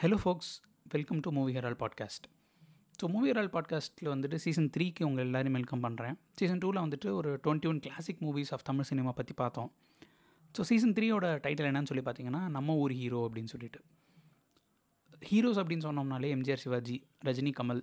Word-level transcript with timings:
Hello 0.00 0.16
folks 0.22 0.50
welcome 0.86 1.20
to 1.20 1.28
movie 1.36 1.52
herald 1.56 1.76
podcast 1.80 2.26
so 3.00 3.06
movie 3.14 3.28
herald 3.30 3.50
பாட்காஸ்ட்டில் 3.54 4.10
வந்துட்டு 4.12 4.36
season 4.36 4.68
த்ரீக்கு 4.74 5.02
உங்கள் 5.04 5.24
எல்லாரையும் 5.24 5.56
வெல்கம் 5.58 5.82
பண்ணுறேன் 5.84 6.16
சீசன் 6.38 6.60
டூவில் 6.62 6.80
வந்துட்டு 6.84 7.08
ஒரு 7.12 7.30
twenty 7.44 7.68
one 7.68 7.80
classic 7.86 8.20
movies 8.26 8.52
of 8.56 8.62
Tamil 8.62 8.88
cinema 8.90 9.12
பற்றி 9.12 9.34
பார்த்தோம். 9.34 9.70
ஸோ 10.54 10.60
சீசன் 10.60 10.94
த்ரீயோட 10.98 11.26
டைட்டில் 11.46 11.68
என்னன்னு 11.70 11.90
சொல்லி 11.92 12.04
பார்த்தீங்கன்னா 12.08 12.42
நம்ம 12.56 12.76
ஊர் 12.76 12.94
ஹீரோ 13.00 13.22
அப்படின்னு 13.26 13.52
சொல்லிட்டு. 13.54 13.80
ஹீரோஸ் 15.30 15.60
அப்படின்னு 15.62 15.86
சொன்னோம்னாலே 15.88 16.30
எம்ஜிஆர் 16.36 16.62
சிவாஜி 16.64 16.96
ரஜினி 17.28 17.52
கமல் 17.60 17.82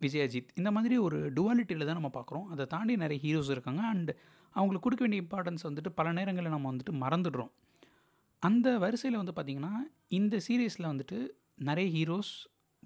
விஜய் 0.00 0.26
அஜித் 0.26 0.50
இந்த 0.54 0.70
மாதிரி 0.70 0.98
ஒரு 0.98 1.20
டுவாலிட்டியில் 1.38 1.88
தான் 1.90 2.00
நம்ம 2.00 2.12
பார்க்குறோம். 2.18 2.46
அதை 2.52 2.66
தாண்டி 2.74 2.96
நிறைய 2.96 3.20
ஹீரோஸ் 3.26 3.54
இருக்காங்க. 3.56 3.82
அண்ட் 3.92 4.10
அவங்களுக்கு 4.56 4.86
கொடுக்க 4.88 5.04
வேண்டிய 5.04 5.22
இம்பார்ட்டன்ஸ் 5.26 5.66
வந்துட்டு 5.68 5.92
பல 6.00 6.12
நேரங்களில் 6.12 6.54
நம்ம 6.56 6.72
வந்துட்டு 6.72 6.94
மறந்துடுறோம். 7.04 7.52
அந்த 8.42 8.68
வரிசையில் 8.78 9.20
வந்து 9.20 9.34
பார்த்திங்கன்னா 9.36 9.72
இந்த 10.18 10.36
சீரீஸில் 10.46 10.90
வந்துட்டு 10.90 11.16
நிறைய 11.68 11.86
ஹீரோஸ் 11.96 12.32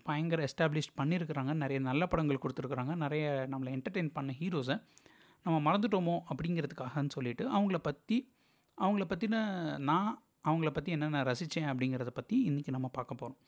பயங்கர 0.07 0.47
எஸ்டாப்ளிஷ் 0.49 0.95
பண்ணியிருக்கிறாங்க 1.01 1.53
நிறைய 1.55 1.79
நல்ல 1.81 2.03
படங்கள் 2.07 2.43
கொடுத்துருக்குறாங்க. 2.43 2.93
நிறைய 2.95 3.25
நம்மளை 3.53 3.71
என்டர்டெயின் 3.77 4.15
பண்ண 4.15 4.31
ஹீரோஸை 4.41 4.77
நம்ம 5.47 5.57
மறந்துட்டோமோ 5.67 6.17
அப்படிங்கிறதுக்காகன்னு 6.31 7.15
சொல்லிட்டு 7.17 7.45
அவங்கள 7.57 7.79
பற்றி 7.79 8.17
அவங்கள 8.79 9.05
பற்றின 9.13 9.37
நான் 9.91 10.11
அவங்கள 10.49 10.71
பற்றி 10.71 10.91
என்னென்ன 10.93 11.23
ரசித்தேன் 11.23 11.69
அப்படிங்கிறத 11.73 12.13
பற்றி 12.21 12.37
இன்றைக்கி 12.51 12.71
நம்ம 12.77 12.89
பார்க்க 12.99 13.21
போகிறோம் 13.23 13.41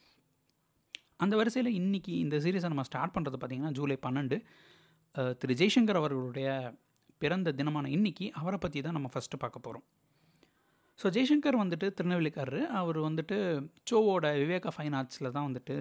அந்த 1.17 1.35
வரிசையில் 1.37 1.71
இன்றைக்கி 1.81 2.13
இந்த 2.25 2.37
சீரீஸை 2.45 2.69
நம்ம 2.73 2.87
ஸ்டார்ட் 2.91 3.15
பண்ணுறது 3.17 3.39
பார்த்திங்கன்னா 3.41 3.77
ஜூலை 3.79 3.97
பன்னெண்டு. 4.07 4.37
திரு 5.41 5.55
ஜெய்சங்கர் 5.61 6.01
அவர்களுடைய 6.01 6.49
பிறந்த 7.23 7.53
தினமான 7.53 7.89
இன்னைக்கு 7.97 8.27
அவரை 8.41 8.59
பற்றி 8.59 8.79
தான் 8.81 8.97
நம்ம 8.99 9.09
ஃபஸ்ட்டு 9.15 9.43
பார்க்க 9.43 9.67
போகிறோம் 9.67 9.85
ஸோ 11.01 11.07
ஜெய்சங்கர் 11.15 11.61
வந்துட்டு 11.63 11.87
திருநெல்வேலிக்காரரு. 11.99 12.61
அவர் 12.81 12.99
வந்துட்டு 13.07 13.37
சோவோட 13.91 14.27
விவேகா 14.43 14.71
ஃபைன் 14.77 14.97
ஆர்ட்ஸில் 14.99 15.33
தான் 15.37 15.47
வந்துட்டு 15.49 15.75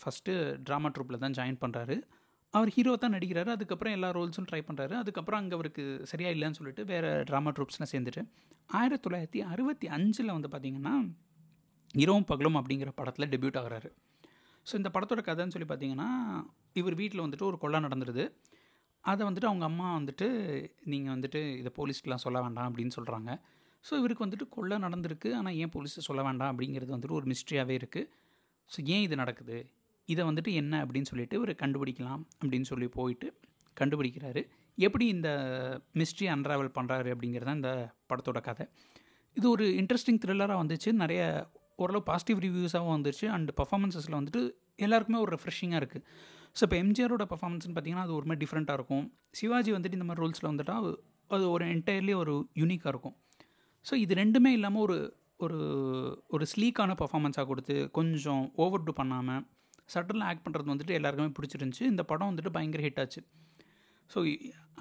ஃபஸ்ட்டு 0.00 0.32
ட்ராமா 0.66 0.88
ட்ரூப்பில் 0.96 1.22
தான் 1.24 1.36
ஜாயின் 1.38 1.60
பண்ணுறாரு 1.62 1.96
அவர் 2.54 2.70
ஹீரோ 2.76 2.92
தான் 3.02 3.14
நடிக்கிறாரு. 3.16 3.50
அதுக்கப்புறம் 3.56 3.94
எல்லா 3.96 4.08
ரோல்ஸும் 4.16 4.48
ட்ரை 4.50 4.60
பண்ணுறாரு 4.68 4.94
அதுக்கப்புறம் 5.00 5.40
அங்கே 5.40 5.54
அவருக்கு 5.58 5.82
சரியாக 6.12 6.34
இல்லைன்னு 6.36 6.58
சொல்லிட்டு 6.60 6.84
வேறு 6.92 7.10
ட்ராமா 7.28 7.50
ட்ரூப்ஸ்லாம் 7.56 7.90
சேர்ந்துட்டு. 7.92 8.22
ஆயிரத்தி 8.78 9.04
தொள்ளாயிரத்தி 9.04 9.40
அறுபத்தி 9.52 9.86
அஞ்சில் 9.96 10.34
வந்து 10.36 10.50
பார்த்திங்கன்னா 10.54 10.94
இரவும் 12.02 12.26
பகலும் 12.30 12.58
அப்படிங்கிற 12.60 12.90
படத்தில் 13.00 13.30
டெபியூட் 13.34 13.58
ஆகிறாரு. 13.60 13.88
ஸோ 14.66 14.74
இந்த 14.80 14.90
படத்தோட 14.96 15.20
கதைன்னு 15.28 15.54
சொல்லி 15.54 15.68
பார்த்தீங்கன்னா 15.70 16.08
இவர் 16.80 16.96
வீட்டில் 17.00 17.24
வந்துட்டு 17.24 17.48
ஒரு 17.50 17.58
கொள்ளை 17.62 17.78
நடந்துருது. 17.86 18.24
அதை 19.04 19.22
வந்துட்டு 19.28 19.50
அவங்க 19.50 19.64
அம்மா 19.70 19.86
வந்துட்டு 19.98 20.26
நீங்கள் 20.92 21.14
வந்துட்டு 21.14 21.40
இதை 21.60 21.70
போலீஸ்க்கெலாம் 21.78 22.24
சொல்ல 22.26 22.38
வேண்டாம் 22.46 22.68
அப்படின்னு 22.70 22.96
சொல்கிறாங்க 22.98 23.30
ஸோ 23.86 23.92
இவருக்கு 24.00 24.24
வந்துட்டு 24.26 24.46
கொள்ளை 24.56 24.76
நடந்திருக்கு. 24.86 25.28
ஆனால் 25.38 25.56
ஏன் 25.62 25.72
போலீஸை 25.74 26.02
சொல்ல 26.08 26.22
வேண்டாம் 26.28 26.50
அப்படிங்கிறது 26.52 26.94
வந்துட்டு 26.96 27.18
ஒரு 27.20 27.28
மிஸ்ட்ரியாகவே 27.32 27.74
இருக்குது 27.80 28.08
ஸோ 28.70 28.78
ஏன் 28.94 29.04
இது 29.06 29.14
நடக்குது? 29.22 29.58
இதை 30.08 30.22
வந்துட்டு 30.30 30.50
என்ன 30.60 30.74
அப்படின்னு 30.84 31.10
சொல்லிட்டு 31.12 31.36
இவர் 31.40 31.52
கண்டுபிடிக்கலாம் 31.62 32.22
அப்படின்னு 32.40 32.68
சொல்லி 32.72 32.88
போயிட்டு 32.98 33.28
கண்டுபிடிக்கிறாரு. 33.80 34.42
எப்படி 34.78 35.04
இந்த 35.14 35.28
மிஸ்ட்ரி 36.00 36.26
அன்ராவல் 36.34 36.70
பண்ணுறாரு 36.78 37.08
அப்படிங்கிறது 37.14 37.48
தான் 37.48 37.58
இந்த 37.60 37.72
படத்தோட 38.10 38.40
கதை. 38.48 38.64
இது 39.36 39.46
ஒரு 39.54 39.64
இன்ட்ரெஸ்டிங் 39.80 40.20
த்ரில்லராக 40.22 40.58
வந்துச்சு. 40.62 40.90
நிறைய 41.02 41.22
ஓரளவு 41.82 42.02
பாசிட்டிவ் 42.10 42.38
ரிவ்யூஸாகவும் 42.44 42.96
வந்துச்சு 42.98 43.26
அண்ட் 43.34 43.50
பர்ஃபாமன்ஸஸில் 43.60 44.16
வந்துட்டு 44.18 44.40
எல்லாருக்குமே 44.84 45.18
ஒரு 45.24 45.30
ரெஃப்ரெஷிங்காக 45.36 45.80
இருக்குது 45.82 46.04
ஸோ 46.56 46.62
இப்போ 46.66 46.76
எம்ஜிஆரோட 46.82 47.24
பர்ஃபார்மன்ஸ்னு 47.32 47.74
பார்த்தீங்கன்னா 47.74 48.04
அது 48.06 48.14
ஒரு 48.18 48.26
மாதிரி 48.28 48.42
டிஃப்ரெண்ட்டாக 48.44 48.78
இருக்கும். 48.78 49.04
சிவாஜி 49.40 49.70
வந்துட்டு 49.76 49.98
இந்த 49.98 50.06
மாதிரி 50.08 50.22
ரோல்ஸில் 50.24 50.48
வந்துட்டால் 50.50 50.88
அது 51.30 51.44
ஒரு 51.56 51.64
என்டையர்லி 51.74 52.14
ஒரு 52.22 52.34
யூனிக்காக 52.60 52.92
இருக்கும். 52.94 53.16
ஸோ 53.86 53.94
இது 54.04 54.14
ரெண்டுமே 54.22 54.50
இல்லாமல் 54.58 54.84
ஒரு 54.86 54.98
ஒரு 55.44 55.58
ஒரு 56.34 56.44
ஸ்லீக்கான 56.52 56.94
பர்ஃபாமன்ஸாக 57.02 57.46
கொடுத்து 57.50 57.74
கொஞ்சம் 57.98 58.42
ஓவர் 58.64 58.84
டூ 58.86 58.92
பண்ணாமல் 59.00 59.42
சட்டனில் 59.94 60.26
ஆக்ட் 60.30 60.44
பண்ணுறது 60.46 60.72
வந்துட்டு 60.72 60.96
எல்லாருக்குமே 60.98 61.32
பிடிச்சிருந்துச்சி. 61.36 61.84
இந்த 61.92 62.02
படம் 62.10 62.30
வந்துட்டு 62.30 62.52
பயங்கர 62.56 62.82
ஹிட் 62.86 63.00
ஆச்சு. 63.02 63.20
ஸோ 64.10 64.18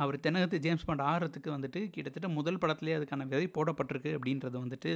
அவர் 0.03 0.15
தென்னகத்து 0.25 0.57
ஜேம்ஸ் 0.65 0.85
பாண்ட் 0.87 1.03
ஆடுறதுக்கு 1.11 1.49
வந்துட்டு 1.55 1.79
கிட்டத்தட்ட 1.95 2.27
முதல் 2.37 2.59
படத்துலேயே 2.63 2.97
அதுக்கான 2.99 3.25
விதை 3.31 3.47
போடப்பட்டிருக்கு 3.57 4.11
அப்படின்றத 4.17 4.55
வந்துட்டு 4.65 4.91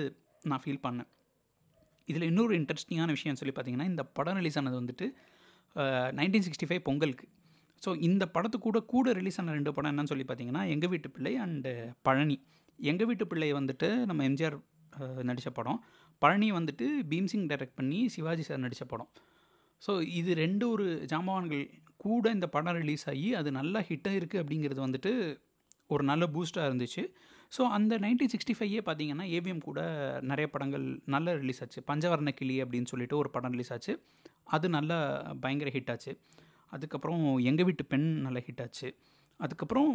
நான் 0.49 0.61
ஃபீல் 0.63 0.83
பண்ணேன். 0.85 1.09
இதில் 2.07 2.27
இன்னொரு 2.31 2.53
இன்ட்ரெஸ்டிங்கான 2.59 3.11
விஷயம் 3.17 3.39
சொல்லி 3.39 3.53
பார்த்தீங்கன்னா 3.55 3.87
இந்த 3.91 4.03
படம் 4.17 4.39
ரிலீஸ் 4.39 4.57
ஆனது 4.61 4.77
வந்துட்டு 4.81 5.05
நைன்டீன் 6.19 6.45
சிக்ஸ்டி 6.47 6.67
ஃபைவ் 6.69 6.83
பொங்கலுக்கு. 6.87 7.27
ஸோ 7.81 7.91
இந்த 8.07 8.23
படத்து 8.35 8.57
கூட 8.65 8.79
கூட 8.93 9.13
ரிலீஸ் 9.19 9.39
ஆன 9.41 9.53
ரெண்டு 9.59 9.71
படம் 9.77 9.91
என்னன்னு 9.91 10.11
சொல்லி 10.11 10.25
பார்த்தீங்கன்னா 10.27 10.63
எங்கள் 10.73 10.91
வீட்டு 10.93 11.09
பிள்ளை 11.15 11.33
அண்டு 11.45 11.71
பழனி. 12.07 12.37
எங்கள் 12.79 13.07
வீட்டு 13.09 13.25
பிள்ளை 13.31 13.49
வந்துட்டு 13.59 13.89
நம்ம 14.09 14.23
எம்ஜிஆர் 14.29 14.57
நடித்த 15.29 15.51
படம். 15.59 15.79
பழனி 16.21 16.49
வந்துட்டு 16.57 16.85
பீம்சிங் 17.11 17.47
டைரக்ட் 17.51 17.77
பண்ணி 17.79 17.99
சிவாஜி 18.15 18.43
சார் 18.47 18.63
நடித்த 18.65 18.85
படம். 18.93 19.09
ஸோ 19.81 19.93
இது 20.19 20.31
ரெண்டு 20.43 20.65
ஒரு 20.73 20.85
ஜாம்பவான்கள் 21.11 21.63
கூட 22.03 22.25
இந்த 22.37 22.47
படம் 22.55 22.79
ரிலீஸ் 22.81 23.05
ஆகி 23.11 23.29
அது 23.39 23.49
நல்லா 23.59 23.79
ஹிட்டாக 23.89 24.19
இருக்குது 24.19 24.41
அப்படிங்கிறது 24.43 24.81
வந்துட்டு 24.85 25.11
ஒரு 25.93 26.03
நல்ல 26.09 26.23
பூஸ்ட்டாக 26.35 26.67
இருந்துச்சு. 26.69 27.03
ஸோ 27.55 27.61
அந்த 27.77 27.93
நைன்டீன் 28.03 28.31
சிக்ஸ்டி 28.33 28.53
ஃபைவ்யே 28.57 28.81
பார்த்தீங்கன்னா 28.87 29.25
ஏவிஎம் 29.37 29.65
கூட 29.67 29.79
நிறைய 30.29 30.47
படங்கள் 30.53 30.85
நல்ல 31.15 31.35
ரிலீஸ் 31.41 31.61
ஆச்சு. 31.63 31.79
பஞ்சவர்ண 31.89 32.31
கிளி 32.39 32.55
அப்படின்னு 32.63 32.91
சொல்லிட்டு 32.91 33.15
ஒரு 33.21 33.29
படம் 33.35 33.53
ரிலீஸ் 33.55 33.73
ஆச்சு. 33.75 33.93
அது 34.55 34.69
நல்லா 34.77 34.97
பயங்கர 35.43 35.71
ஹிட் 35.75 35.91
ஆச்சு. 35.93 36.13
அதுக்கப்புறம் 36.75 37.23
எங்கள் 37.49 37.67
வீட்டு 37.69 37.83
பெண் 37.91 38.07
நல்ல 38.27 38.39
ஹிட் 38.47 38.63
ஆச்சு. 38.65 38.87
அதுக்கப்புறம் 39.45 39.91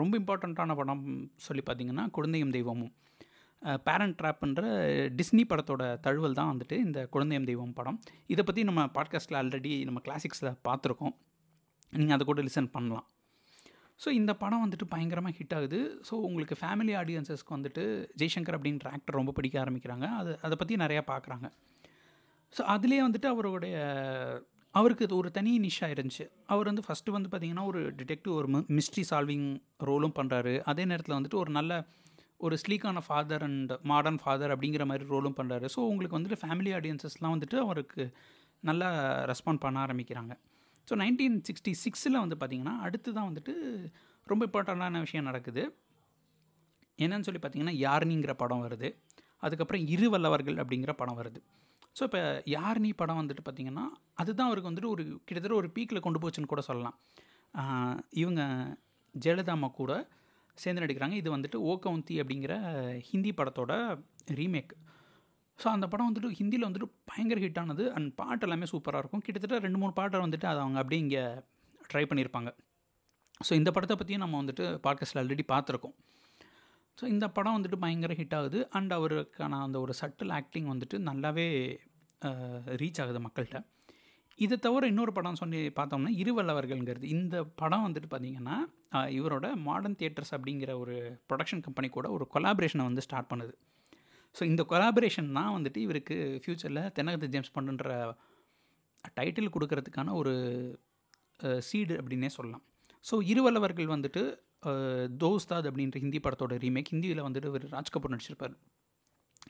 ரொம்ப 0.00 0.14
இம்பார்ட்டண்ட்டான 0.20 0.74
படம் 0.80 1.02
சொல்லி 1.46 1.62
பார்த்தீங்கன்னா 1.66 2.04
குழந்தையும் 2.16 2.54
தெய்வமும். 2.56 2.92
பேரண்ட் 3.86 4.16
ட்ராப்ன்ற 4.20 4.62
டிஸ்னி 5.18 5.42
படத்தோட 5.50 5.82
தழுவல் 6.06 6.38
தான் 6.38 6.50
வந்துட்டு 6.52 6.76
இந்த 6.86 7.00
குழந்தையம் 7.14 7.48
தெய்வம் 7.50 7.76
படம். 7.78 7.98
இதை 8.32 8.42
பற்றி 8.48 8.62
நம்ம 8.68 8.82
பாட்காஸ்ட்டில் 8.96 9.38
ஆல்ரெடி 9.40 9.72
நம்ம 9.88 10.00
கிளாசிக்ஸில் 10.06 10.50
பார்த்துருக்கோம் 10.68 11.14
நீங்கள் 11.98 12.16
அதை 12.16 12.24
கூட 12.30 12.42
லிசன் 12.48 12.72
பண்ணலாம். 12.76 13.06
ஸோ 14.02 14.08
இந்த 14.20 14.32
படம் 14.42 14.62
வந்துட்டு 14.64 14.86
பயங்கரமாக 14.94 15.36
ஹிட் 15.38 15.54
ஆகுது. 15.58 15.80
ஸோ 16.08 16.14
உங்களுக்கு 16.28 16.54
ஃபேமிலி 16.62 16.94
ஆடியன்சஸ்க்கு 17.02 17.56
வந்துட்டு 17.56 17.82
ஜெய்சங்கர் 18.20 18.56
அப்படின்ற 18.58 18.86
ஆக்டர் 18.96 19.18
ரொம்ப 19.20 19.34
பிடிக்க 19.38 19.56
ஆரம்பிக்கிறாங்க. 19.64 20.06
அது 20.20 20.32
அதை 20.46 20.56
பற்றி 20.62 20.76
நிறையா 20.84 21.04
பார்க்குறாங்க 21.12 21.48
ஸோ 22.52 22.62
அதுலேயே 22.74 23.02
வந்துட்டு 23.04 23.28
அவருடைய 23.34 23.76
அவருக்கு 24.78 25.06
இது 25.06 25.14
ஒரு 25.20 25.30
தனி 25.36 25.52
நிஷா 25.64 25.86
இருந்துச்சு. 25.94 26.24
அவர் 26.52 26.68
வந்து 26.70 26.84
ஃபஸ்ட்டு 26.86 27.14
வந்து 27.16 27.28
பார்த்திங்கன்னா 27.32 27.64
ஒரு 27.70 27.80
டிடெக்டிவ் 27.98 28.32
ஒரு 28.40 28.48
மிஸ்ட்ரி 28.78 29.04
சால்விங் 29.10 29.48
ரோலும் 29.88 30.14
பண்ணுறாரு 30.18 30.54
அதே 30.70 30.84
நேரத்தில் 30.92 31.16
வந்துட்டு 31.18 31.40
ஒரு 31.42 31.52
நல்ல 31.58 31.72
ஒரு 32.46 32.54
ஸ்லீக்கான 32.62 33.00
ஃபாதர் 33.06 33.44
அண்ட் 33.48 33.72
மாடர்ன் 33.90 34.18
ஃபாதர் 34.22 34.52
அப்படிங்கிற 34.54 34.84
மாதிரி 34.90 35.04
ரோலும் 35.12 35.36
பண்ணுறாரு 35.38 35.66
ஸோ 35.74 35.80
உங்களுக்கு 35.90 36.16
வந்துட்டு 36.18 36.40
ஃபேமிலி 36.42 36.72
ஆடியன்சஸ்லாம் 36.78 37.34
வந்துட்டு 37.36 37.58
அவருக்கு 37.66 38.02
நல்லா 38.62 38.88
ரெஸ்பாண்ட் 39.30 39.62
பண்ண 39.64 39.78
ஆரம்பிக்கிறாங்க. 39.86 40.32
ஸோ 40.88 40.94
நைன்டீன் 41.02 41.38
சிக்ஸ்டி 41.48 41.72
சிக்ஸில் 41.84 42.22
வந்து 42.24 42.36
பார்த்திங்கன்னா 42.40 42.74
அடுத்து 42.86 43.08
தான் 43.18 43.28
வந்துட்டு 43.30 43.54
ரொம்ப 44.26 44.42
இம்பார்ட்டண்ட்டான 44.48 45.00
விஷயம் 45.06 45.28
நடக்குது. 45.30 45.62
என்னன்னு 46.98 47.26
சொல்லி 47.28 47.40
பார்த்தீங்கன்னா 47.42 47.76
யார்னிங்கிற 47.86 48.32
படம் 48.42 48.64
வருது. 48.66 48.88
அதுக்கப்புறம் 49.46 49.84
இரு 49.94 50.06
வல்லவர்கள் 50.14 50.58
அப்படிங்கிற 50.62 50.92
படம் 51.00 51.18
வருது. 51.20 51.40
ஸோ 51.98 52.02
இப்போ 52.08 52.20
யார் 52.54 52.78
நீ 52.84 52.90
படம் 53.00 53.20
வந்துட்டு 53.20 53.42
பார்த்தீங்கன்னா 53.46 53.84
அதுதான் 54.22 54.48
அவருக்கு 54.50 54.70
வந்துட்டு 54.70 54.92
ஒரு 54.94 55.02
கிட்டத்தட்ட 55.26 55.56
ஒரு 55.60 55.68
பீக்கில் 55.76 56.04
கொண்டு 56.06 56.20
போச்சுன்னு 56.22 56.50
கூட 56.52 56.62
சொல்லலாம். 56.68 56.96
இவங்க 58.22 58.42
ஜெயலலிதா 59.14 59.54
அம்மா 59.56 59.68
கூட 59.80 59.92
சேர்ந்து 60.62 60.82
நடிக்கிறாங்க. 60.84 61.16
இது 61.20 61.28
வந்துட்டு 61.36 61.58
ஓ 61.68 61.72
கவுந்தி 61.84 62.16
அப்படிங்கிற 62.22 62.54
ஹிந்தி 63.10 63.30
படத்தோட 63.38 63.72
ரீமேக் 64.40 64.72
ஸோ 65.62 65.66
அந்த 65.74 65.86
படம் 65.90 66.08
வந்துட்டு 66.08 66.36
ஹிந்தியில் 66.38 66.66
வந்துட்டு 66.66 66.88
பயங்கர 67.10 67.40
ஹிட் 67.42 67.58
ஆனது. 67.62 67.84
அண்ட் 67.96 68.08
பாட்டு 68.20 68.44
எல்லாமே 68.46 68.66
சூப்பராக 68.70 69.02
இருக்கும். 69.02 69.22
கிட்டத்தட்ட 69.26 69.58
ரெண்டு 69.66 69.78
மூணு 69.82 69.92
பாட்டை 69.98 70.20
வந்துட்டு 70.24 70.46
அதை 70.52 70.60
அவங்க 70.64 70.78
அப்படியே 70.82 71.02
இங்கே 71.04 71.22
ட்ரை 71.90 72.04
பண்ணியிருப்பாங்க. 72.10 72.50
ஸோ 73.46 73.52
இந்த 73.60 73.70
படத்தை 73.76 73.96
பற்றியும் 74.00 74.24
நம்ம 74.24 74.40
வந்துட்டு 74.42 74.64
பாட்காஸ்ட்டில் 74.86 75.20
ஆல்ரெடி 75.22 75.44
பார்த்துருக்கோம். 75.52 75.94
ஸோ 76.98 77.04
இந்த 77.14 77.26
படம் 77.36 77.56
வந்துட்டு 77.56 77.78
பயங்கர 77.84 78.12
ஹிட் 78.20 78.36
ஆகுது. 78.38 78.58
அண்ட் 78.78 78.92
அவருக்கான 78.96 79.60
அந்த 79.66 79.78
ஒரு 79.84 79.92
சட்டில் 80.00 80.34
ஆக்டிங் 80.40 80.68
வந்துட்டு 80.72 80.96
நல்லாவே 81.08 81.46
ரீச் 82.82 83.00
ஆகுது 83.04 83.20
மக்கள்கிட்ட. 83.26 83.60
இதை 84.44 84.56
தவிர 84.66 84.86
இன்னொரு 84.92 85.12
படம் 85.16 85.38
சொல்லி 85.40 85.60
பார்த்தோம்னா 85.78 86.12
இருவல்லவர்கள்ங்கிறது 86.22 87.06
இந்த 87.16 87.36
படம் 87.60 87.84
வந்துட்டு 87.86 88.08
பார்த்திங்கன்னா 88.12 88.56
இவரோட 89.18 89.46
மாடர்ன் 89.66 89.98
தியேட்டர்ஸ் 90.00 90.32
அப்படிங்கிற 90.36 90.70
ஒரு 90.82 90.94
ப்ரொடக்ஷன் 91.30 91.62
கம்பெனி 91.66 91.88
கூட 91.96 92.06
ஒரு 92.16 92.24
கொலாபரேஷனை 92.34 92.86
வந்து 92.88 93.04
ஸ்டார்ட் 93.06 93.30
பண்ணுது. 93.32 93.54
ஸோ 94.36 94.42
இந்த 94.50 94.62
கொலாபரேஷன் 94.72 95.28
தான் 95.38 95.52
வந்துட்டு 95.56 95.80
இவருக்கு 95.86 96.16
ஃப்யூச்சரில் 96.44 96.82
தென்னகத்து 96.96 97.32
ஜேம்ஸ் 97.34 97.54
பண்ணுன்ற 97.56 97.90
டைட்டில் 99.18 99.54
கொடுக்கறதுக்கான 99.56 100.14
ஒரு 100.20 100.34
சீடு 101.68 101.94
அப்படின்னே 102.00 102.30
சொல்லலாம். 102.38 102.64
ஸோ 103.08 103.14
இருவல்லவர்கள் 103.32 103.94
வந்துட்டு 103.94 104.22
தோஸ்தாத் 105.22 105.68
அப்படின்ற 105.70 105.98
ஹிந்தி 106.04 106.20
படத்தோட 106.24 106.56
ரீமேக் 106.64 106.90
ஹிந்தியில் 106.94 107.24
வந்துட்டு 107.26 107.50
ஒரு 107.54 107.68
ராஜ் 107.74 107.92
கபூர் 107.94 108.14
நடிச்சிருப்பார். 108.14 108.54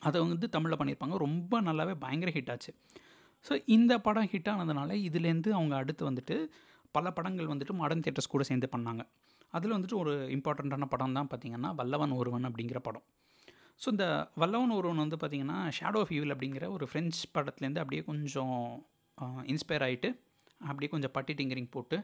அதை 0.08 0.18
வந்து 0.26 0.48
தமிழில் 0.54 0.78
பண்ணியிருப்பாங்க. 0.80 1.16
ரொம்ப 1.26 1.60
நல்லாவே 1.68 1.94
பயங்கர 2.04 2.30
ஹிட் 2.36 2.52
ஆச்சு. 2.54 2.72
ஸோ 3.44 3.52
இந்த 3.76 3.92
படம் 4.06 4.30
ஹிட் 4.32 4.50
ஆனதுனால 4.52 4.92
இதுலேருந்து 5.08 5.50
அவங்க 5.58 5.74
அடுத்து 5.82 6.02
வந்துட்டு 6.10 6.36
பல 6.96 7.10
படங்கள் 7.18 7.50
வந்துட்டு 7.52 7.74
மாடர்ன் 7.80 8.02
தியேட்டர்ஸ் 8.04 8.32
கூட 8.34 8.42
சேர்ந்து 8.50 8.68
பண்ணாங்க. 8.74 9.02
அதில் 9.56 9.74
வந்துட்டு 9.76 9.96
ஒரு 10.02 10.12
இம்பார்ட்டண்ட்டான 10.36 10.86
படம் 10.92 11.16
தான் 11.18 11.28
பார்த்திங்கன்னா 11.32 11.70
வல்லவன் 11.80 12.14
ஒருவன் 12.20 12.48
அப்படிங்கிற 12.48 12.78
படம். 12.88 13.04
ஸோ 13.80 13.86
இந்த 13.94 14.06
வல்லவன் 14.42 14.74
ஒருவன் 14.78 15.02
வந்து 15.02 15.16
பார்த்திங்கன்னா 15.22 15.58
ஷேடோ 15.78 16.00
ஆஃப் 16.04 16.12
ஈவில் 16.16 16.34
அப்படிங்கிற 16.34 16.64
ஒரு 16.76 16.84
ஃப்ரெஞ்ச் 16.90 17.18
படத்துலேருந்து 17.36 17.82
அப்படியே 17.82 18.02
கொஞ்சம் 18.10 18.56
இன்ஸ்பயர் 19.52 19.84
ஆகிட்டு 19.86 20.08
அப்படியே 20.68 20.90
கொஞ்சம் 20.94 21.14
பட்டி 21.16 21.32
டிங்கரிங் 21.40 21.70
போட்டு 21.76 21.96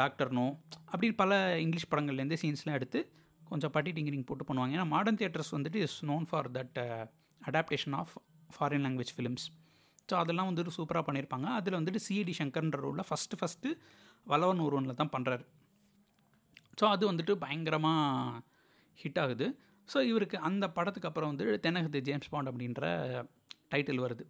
டாக்டர் 0.00 0.32
நோ 0.38 0.46
அப்படி 0.92 1.08
பல 1.22 1.32
இங்கிலீஷ் 1.64 1.90
படங்கள்லேருந்து 1.92 2.38
சீன்ஸ்லாம் 2.42 2.78
எடுத்து 2.80 3.00
கொஞ்சம் 3.50 3.72
பட்டி 3.74 3.90
டிங்கிரிங் 3.96 4.26
போட்டு 4.28 4.44
பண்ணுவாங்க. 4.48 4.74
ஏன்னா 4.76 4.86
மாடர்ன் 4.94 5.18
தியேட்டர்ஸ் 5.20 5.52
வந்துட்டு 5.56 5.80
is 5.86 5.98
known 6.10 6.24
for 6.30 6.48
that 6.56 6.78
adaptation 7.40 7.96
of 8.00 8.14
foreign 8.56 8.84
language 8.86 9.12
films 9.16 9.46
so 10.10 10.14
அதெல்லாம் 10.22 10.48
வந்துட்டு 10.50 10.72
சூப்பராக 10.78 11.04
பண்ணியிருப்பாங்க 11.08 11.46
அதில் 11.58 11.76
வந்துட்டு 11.80 12.00
சிடி 12.06 12.34
சங்கர்ன்ற 12.40 12.78
ரோலில் 12.86 13.06
ஃபஸ்ட்டு 13.10 13.38
ஃபஸ்ட்டு 13.40 13.70
வளவன் 14.26 14.64
ஒருவனில் 14.66 14.98
தான் 15.00 15.12
பண்ணுறாரு 15.16 15.44
ஸோ 16.80 16.84
அது 16.94 17.04
வந்துட்டு 17.10 17.32
பயங்கரமாக 17.44 18.40
ஹிட் 18.98 19.20
ஆகுது. 19.22 19.46
ஸோ 19.88 19.98
இவருக்கு 20.10 20.36
அந்த 20.48 20.64
படத்துக்கு 20.70 21.08
அப்புறம் 21.08 21.30
வந்து 21.32 21.60
தென்னகத்து 21.64 22.00
ஜேம்ஸ் 22.08 22.30
பாண்ட் 22.32 22.50
அப்படின்ற 22.50 22.84
டைட்டில் 23.72 24.02
வருது. 24.04 24.24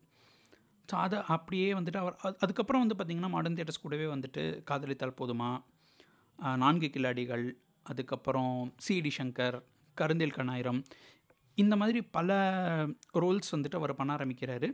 ஸோ 0.88 0.94
அதை 1.04 1.18
அப்படியே 1.34 1.68
வந்துட்டு 1.72 1.96
அவர் 1.96 2.16
அதுக்கப்புறம் 2.44 2.82
வந்து 2.84 2.96
பார்த்திங்கன்னா 2.98 3.30
மாடர்ன் 3.34 3.56
தியேட்டர்ஸ் 3.56 3.82
கூடவே 3.82 4.06
வந்துட்டு 4.14 4.42
காதலித்தால் 4.70 5.18
போதுமா? 5.20 5.50
நான்கு 6.62 6.88
கில்லாடிகள் 6.94 7.44
அதுக்கப்புறம் 7.86 8.54
சிடி 8.86 9.12
சங்கர் 9.18 9.56
கருந்தில் 9.96 10.36
கண்ணாயிரம் 10.36 10.80
இந்த 11.58 11.74
மாதிரி 11.76 12.00
பல 12.16 12.36
ரோல்ஸ் 13.22 13.52
வந்துட்டு 13.54 13.74
அவர் 13.74 13.94
பண்ண 13.94 14.10
ஆரம்பிக்கிறாரு. 14.16 14.68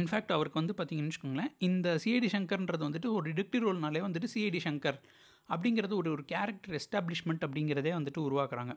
இன்ஃபேக்ட் 0.00 0.34
அவருக்கு 0.36 0.60
வந்து 0.60 0.76
பார்த்திங்கன்னு 0.78 1.10
வச்சுக்கோங்களேன் 1.10 1.52
இந்த 1.58 1.88
சிஐடி 2.04 2.28
சங்கர்ன்றது 2.32 2.82
வந்துட்டு 2.88 3.10
ஒரு 3.12 3.24
டிடெக்டிவ் 3.30 3.64
ரோல்னாலே 3.66 4.02
வந்துட்டு 4.06 4.28
சிஐடி 4.34 4.60
சங்கர் 4.66 4.98
அப்படிங்கிறது 5.48 5.94
ஒரு 5.94 6.10
ஒரு 6.10 6.24
கேரக்டர் 6.24 6.76
எஸ்டாப்ளிஷ்மெண்ட் 6.80 7.44
அப்படிங்கிறதே 7.46 7.92
வந்துட்டு 7.98 8.20
உருவாக்குறாங்க. 8.28 8.72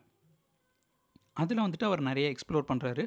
அதில் 1.34 1.66
வந்துட்டு 1.66 1.86
அவர் 1.90 2.02
நிறைய 2.02 2.28
எக்ஸ்ப்ளோர் 2.34 2.70
பண்ணுறாரு 2.72 3.04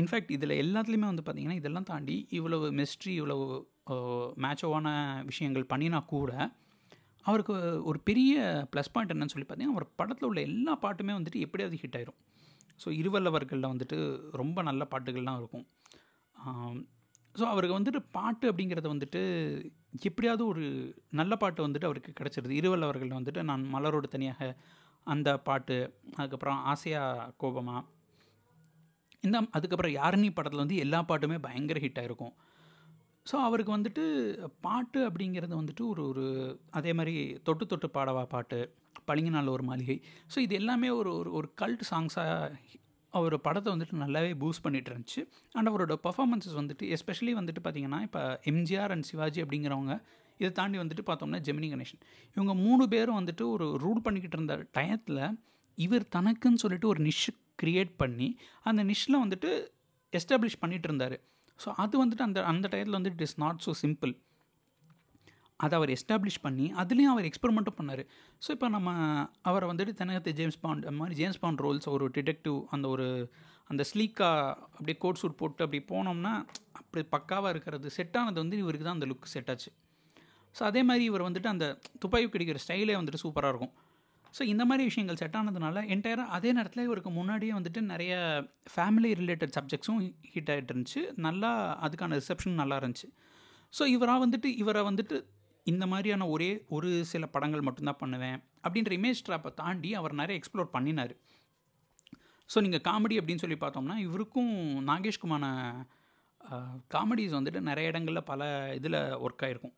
இன்ஃபேக்ட் 0.00 0.32
இதில் 0.36 0.60
எல்லாத்துலேயுமே 0.62 1.08
வந்து 1.10 1.24
பார்த்திங்கன்னா 1.26 1.58
இதெல்லாம் 1.60 1.88
தாண்டி 1.90 2.16
இவ்வளவு 2.38 2.66
மிஸ்ட்ரி 2.80 3.12
இவ்வளவு 3.20 3.44
மேட்சோவான 4.44 4.88
விஷயங்கள் 5.30 5.70
பண்ணினா 5.72 6.00
கூட 6.14 6.32
அவருக்கு 7.26 7.54
ஒரு 7.90 7.98
பெரிய 8.08 8.34
ப்ளஸ் 8.72 8.92
பாயிண்ட் 8.94 9.12
என்னன்னு 9.14 9.34
சொல்லி 9.34 9.46
பார்த்தீங்கன்னா 9.46 9.76
அவர் 9.76 9.86
படத்தில் 10.00 10.28
உள்ள 10.28 10.40
எல்லா 10.48 10.74
பாட்டுமே 10.84 11.14
வந்துட்டு 11.18 11.44
எப்படியாவது 11.46 11.80
ஹிட் 11.82 11.96
ஆயிரும். 11.98 12.18
ஸோ 12.82 12.88
இருவல்லவர்களில் 13.00 13.72
வந்துட்டு 13.72 13.96
ரொம்ப 14.40 14.62
நல்ல 14.68 14.82
பாட்டுகள்லாம் 14.92 15.38
இருக்கும். 15.40 15.66
ஸோ 17.34 17.44
அவருக்கு 17.52 17.78
வந்துட்டு 17.78 18.00
பாட்டு 18.18 18.44
அப்படிங்கிறத 18.50 18.88
வந்துட்டு 18.92 19.20
எப்படியாவது 20.08 20.42
ஒரு 20.52 20.64
நல்ல 21.20 21.32
பாட்டு 21.42 21.66
வந்துட்டு 21.66 21.88
அவருக்கு 21.88 22.12
கிடச்சிருது. 22.20 22.52
இருவல்லவர்களில் 22.60 23.18
வந்துட்டு 23.18 23.42
நான் 23.50 23.64
மலரோடு 23.74 24.08
தனியாக 24.14 24.50
அந்த 25.06 25.30
பாட்டு 25.48 25.76
அதுக்கப்புறம் 26.18 26.60
ஆசையா 26.72 27.02
கோபமாக 27.42 27.82
இந்த 29.26 29.46
அதுக்கப்புறம் 29.50 29.92
யாருனி 29.92 30.30
படத்தில் 30.32 30.58
வந்து 30.58 30.76
எல்லா 30.76 31.04
பாட்டுமே 31.08 31.38
பயங்கர 31.38 31.78
ஹிட் 31.78 31.98
ஆகிருக்கும் 31.98 32.34
ஸோ 33.26 33.36
அவருக்கு 33.42 33.76
வந்துட்டு 33.76 34.02
பாட்டு 34.60 35.08
அப்படிங்கிறது 35.08 35.54
வந்துட்டு 35.54 35.88
ஒரு 35.88 36.02
ஒரு 36.08 36.24
அதே 36.70 36.92
மாதிரி 36.92 37.14
தொட்டு 37.42 37.66
தொட்டு 37.66 37.88
பாடவா 37.90 38.22
பாட்டு 38.24 38.58
பளிங்கு 39.04 39.30
நாள் 39.30 39.46
ஒரு 39.46 39.62
மாளிகை. 39.62 39.96
ஸோ 40.34 40.38
இது 40.38 40.54
எல்லாமே 40.54 40.88
ஒரு 40.90 41.10
ஒரு 41.16 41.32
ஒரு 41.32 41.48
கல்ட் 41.62 41.82
சாங்ஸாக 41.90 42.50
அவர் 43.12 43.40
படத்தை 43.40 43.72
வந்துட்டு 43.72 44.02
நல்லாவே 44.02 44.30
பூஸ்ட் 44.38 44.62
பண்ணிட்டு 44.62 44.90
இருந்துச்சு 44.90 45.20
அண்ட் 45.52 45.68
அவரோட 45.68 45.94
பர்ஃபார்மன்ஸஸ் 46.02 46.56
வந்துட்டு 46.56 46.86
எஸ்பெஷலி 46.88 47.34
வந்துட்டு 47.34 47.60
பார்த்திங்கன்னா 47.64 48.02
இப்போ 48.02 48.22
எம்ஜிஆர் 48.44 48.90
அண்ட் 48.90 49.02
சிவாஜி 49.02 49.42
அப்படிங்கிறவங்க 49.42 49.94
இதை 50.40 50.52
தாண்டி 50.52 50.78
வந்துட்டு 50.78 51.04
பார்த்தோம்னா 51.06 51.40
ஜெமினி 51.40 51.68
கணேசன் 51.70 52.02
இவங்க 52.36 52.54
மூணு 52.54 52.88
பேரும் 52.88 53.18
வந்துட்டு 53.20 53.48
ஒரு 53.48 53.66
ரூல் 53.82 54.02
பண்ணிக்கிட்டு 54.02 54.36
இருந்த 54.36 54.66
டயத்தில் 54.74 55.22
இவர் 55.78 56.06
தனக்குன்னு 56.16 56.54
சொல்லிட்டு 56.54 56.88
ஒரு 56.88 57.00
நிஷ் 57.00 57.26
க்ரியேட் 57.62 57.92
பண்ணி 58.02 58.28
அந்த 58.70 58.80
நிஷ்ஷில் 58.90 59.22
வந்துட்டு 59.24 59.50
எஸ்டாப்ளிஷ் 60.12 60.60
பண்ணிகிட்டு 60.62 60.88
இருந்தார். 60.90 61.16
ஸோ 61.62 61.68
அது 61.82 61.94
வந்துட்டு 62.02 62.24
அந்த 62.28 62.38
அந்த 62.52 62.66
டயத்தில் 62.72 62.98
வந்துட்டு 62.98 63.18
it 63.20 63.26
is 63.28 63.38
not 63.44 63.60
so 63.66 63.72
simple 63.82 64.12
அதை 65.64 65.74
அவர் 65.78 65.90
எஸ்டாப்ளிஷ் 65.94 66.40
பண்ணி 66.46 66.64
அதுலேயும் 66.80 67.12
அவர் 67.12 67.26
எக்ஸ்பெரிமெண்ட்டும் 67.28 67.76
பண்ணார். 67.78 68.02
ஸோ 68.44 68.48
இப்போ 68.56 68.68
நம்ம 68.74 68.90
அவரை 69.48 69.66
வந்துட்டு 69.70 69.92
தென்னகத்தை 70.00 70.32
ஜேம்ஸ் 70.40 70.58
பாண்ட் 70.64 70.86
அந்த 70.88 70.98
மாதிரி 71.02 71.16
ஜேம்ஸ் 71.20 71.40
பாண்ட் 71.44 71.62
ரோல்ஸ் 71.66 71.88
ஒரு 71.94 72.06
டிடெக்டிவ் 72.16 72.58
அந்த 72.76 72.86
ஒரு 72.94 73.06
அந்த 73.72 73.82
ஸ்லீக்காக 73.90 74.42
அப்படியே 74.74 74.96
கோட் 75.04 75.20
சூட் 75.20 75.38
போட்டு 75.40 75.64
அப்படி 75.66 75.80
போனோம்னா 75.92 76.32
அப்படி 76.80 77.02
பக்காவாக 77.14 77.52
இருக்கிறது 77.54 77.88
செட்டானது 77.96 78.38
வந்து 78.42 78.58
இவருக்கு 78.62 78.86
தான் 78.88 78.98
அந்த 78.98 79.08
லுக் 79.12 79.32
செட் 79.34 79.50
ஆச்சு. 79.52 79.70
ஸோ 80.56 80.62
அதே 80.70 80.82
மாதிரி 80.90 81.04
இவர் 81.10 81.26
வந்துட்டு 81.28 81.50
அந்த 81.54 81.66
துப்பாக்கி 82.02 82.28
கிடைக்கிற 82.34 82.60
ஸ்டைலே 82.64 82.96
வந்துட்டு 82.98 83.22
சூப்பராக 83.24 83.52
இருக்கும். 83.54 83.74
ஸோ 84.36 84.42
இந்த 84.52 84.62
மாதிரி 84.68 84.84
விஷயங்கள் 84.88 85.18
செட் 85.20 85.36
ஆனதுனால 85.38 85.82
என்டையராக 85.94 86.34
அதே 86.36 86.50
நேரத்தில் 86.56 86.86
இவருக்கு 86.86 87.10
முன்னாடியே 87.18 87.52
வந்துட்டு 87.58 87.80
நிறைய 87.92 88.14
ஃபேமிலி 88.72 89.10
ரிலேட்டட் 89.20 89.54
சப்ஜெக்ட்ஸும் 89.56 90.00
ஹிட் 90.32 90.50
ஆகிட்டு 90.54 90.72
இருந்துச்சு. 90.72 91.02
நல்லா 91.26 91.50
அதுக்கான 91.86 92.18
ரிசப்ஷன் 92.20 92.60
நல்லா 92.62 92.76
இருந்துச்சு. 92.80 93.08
ஸோ 93.72 93.84
இவராக 93.94 94.20
வந்துட்டு 94.24 94.50
இவரை 94.62 94.82
வந்துட்டு 94.90 95.16
இந்த 95.66 95.84
மாதிரியான 95.92 96.26
ஒரே 96.34 96.50
ஒரு 96.76 96.90
சில 97.12 97.24
படங்கள் 97.34 97.66
மட்டும்தான் 97.68 98.00
பண்ணுவேன் 98.02 98.38
அப்படின்ற 98.64 98.92
இமேஜ் 98.98 99.24
ட்ராப்பை 99.28 99.50
தாண்டி 99.62 99.90
அவர் 100.00 100.20
நிறைய 100.20 100.40
எக்ஸ்ப்ளோர் 100.40 100.74
பண்ணினார். 100.76 101.14
ஸோ 102.50 102.58
நீங்கள் 102.66 102.84
காமெடி 102.88 103.16
அப்படின்னு 103.20 103.44
சொல்லி 103.44 103.58
பார்த்தோம்னா 103.64 103.96
இவருக்கும் 104.06 104.52
நாகேஷ்குமான 104.90 105.44
காமெடிஸ் 106.94 107.36
வந்துட்டு 107.38 107.60
நிறைய 107.70 107.90
இடங்களில் 107.92 108.28
பல 108.30 108.42
இதில் 108.78 109.00
ஒர்க் 109.24 109.44
ஆகிருக்கும் 109.46 109.74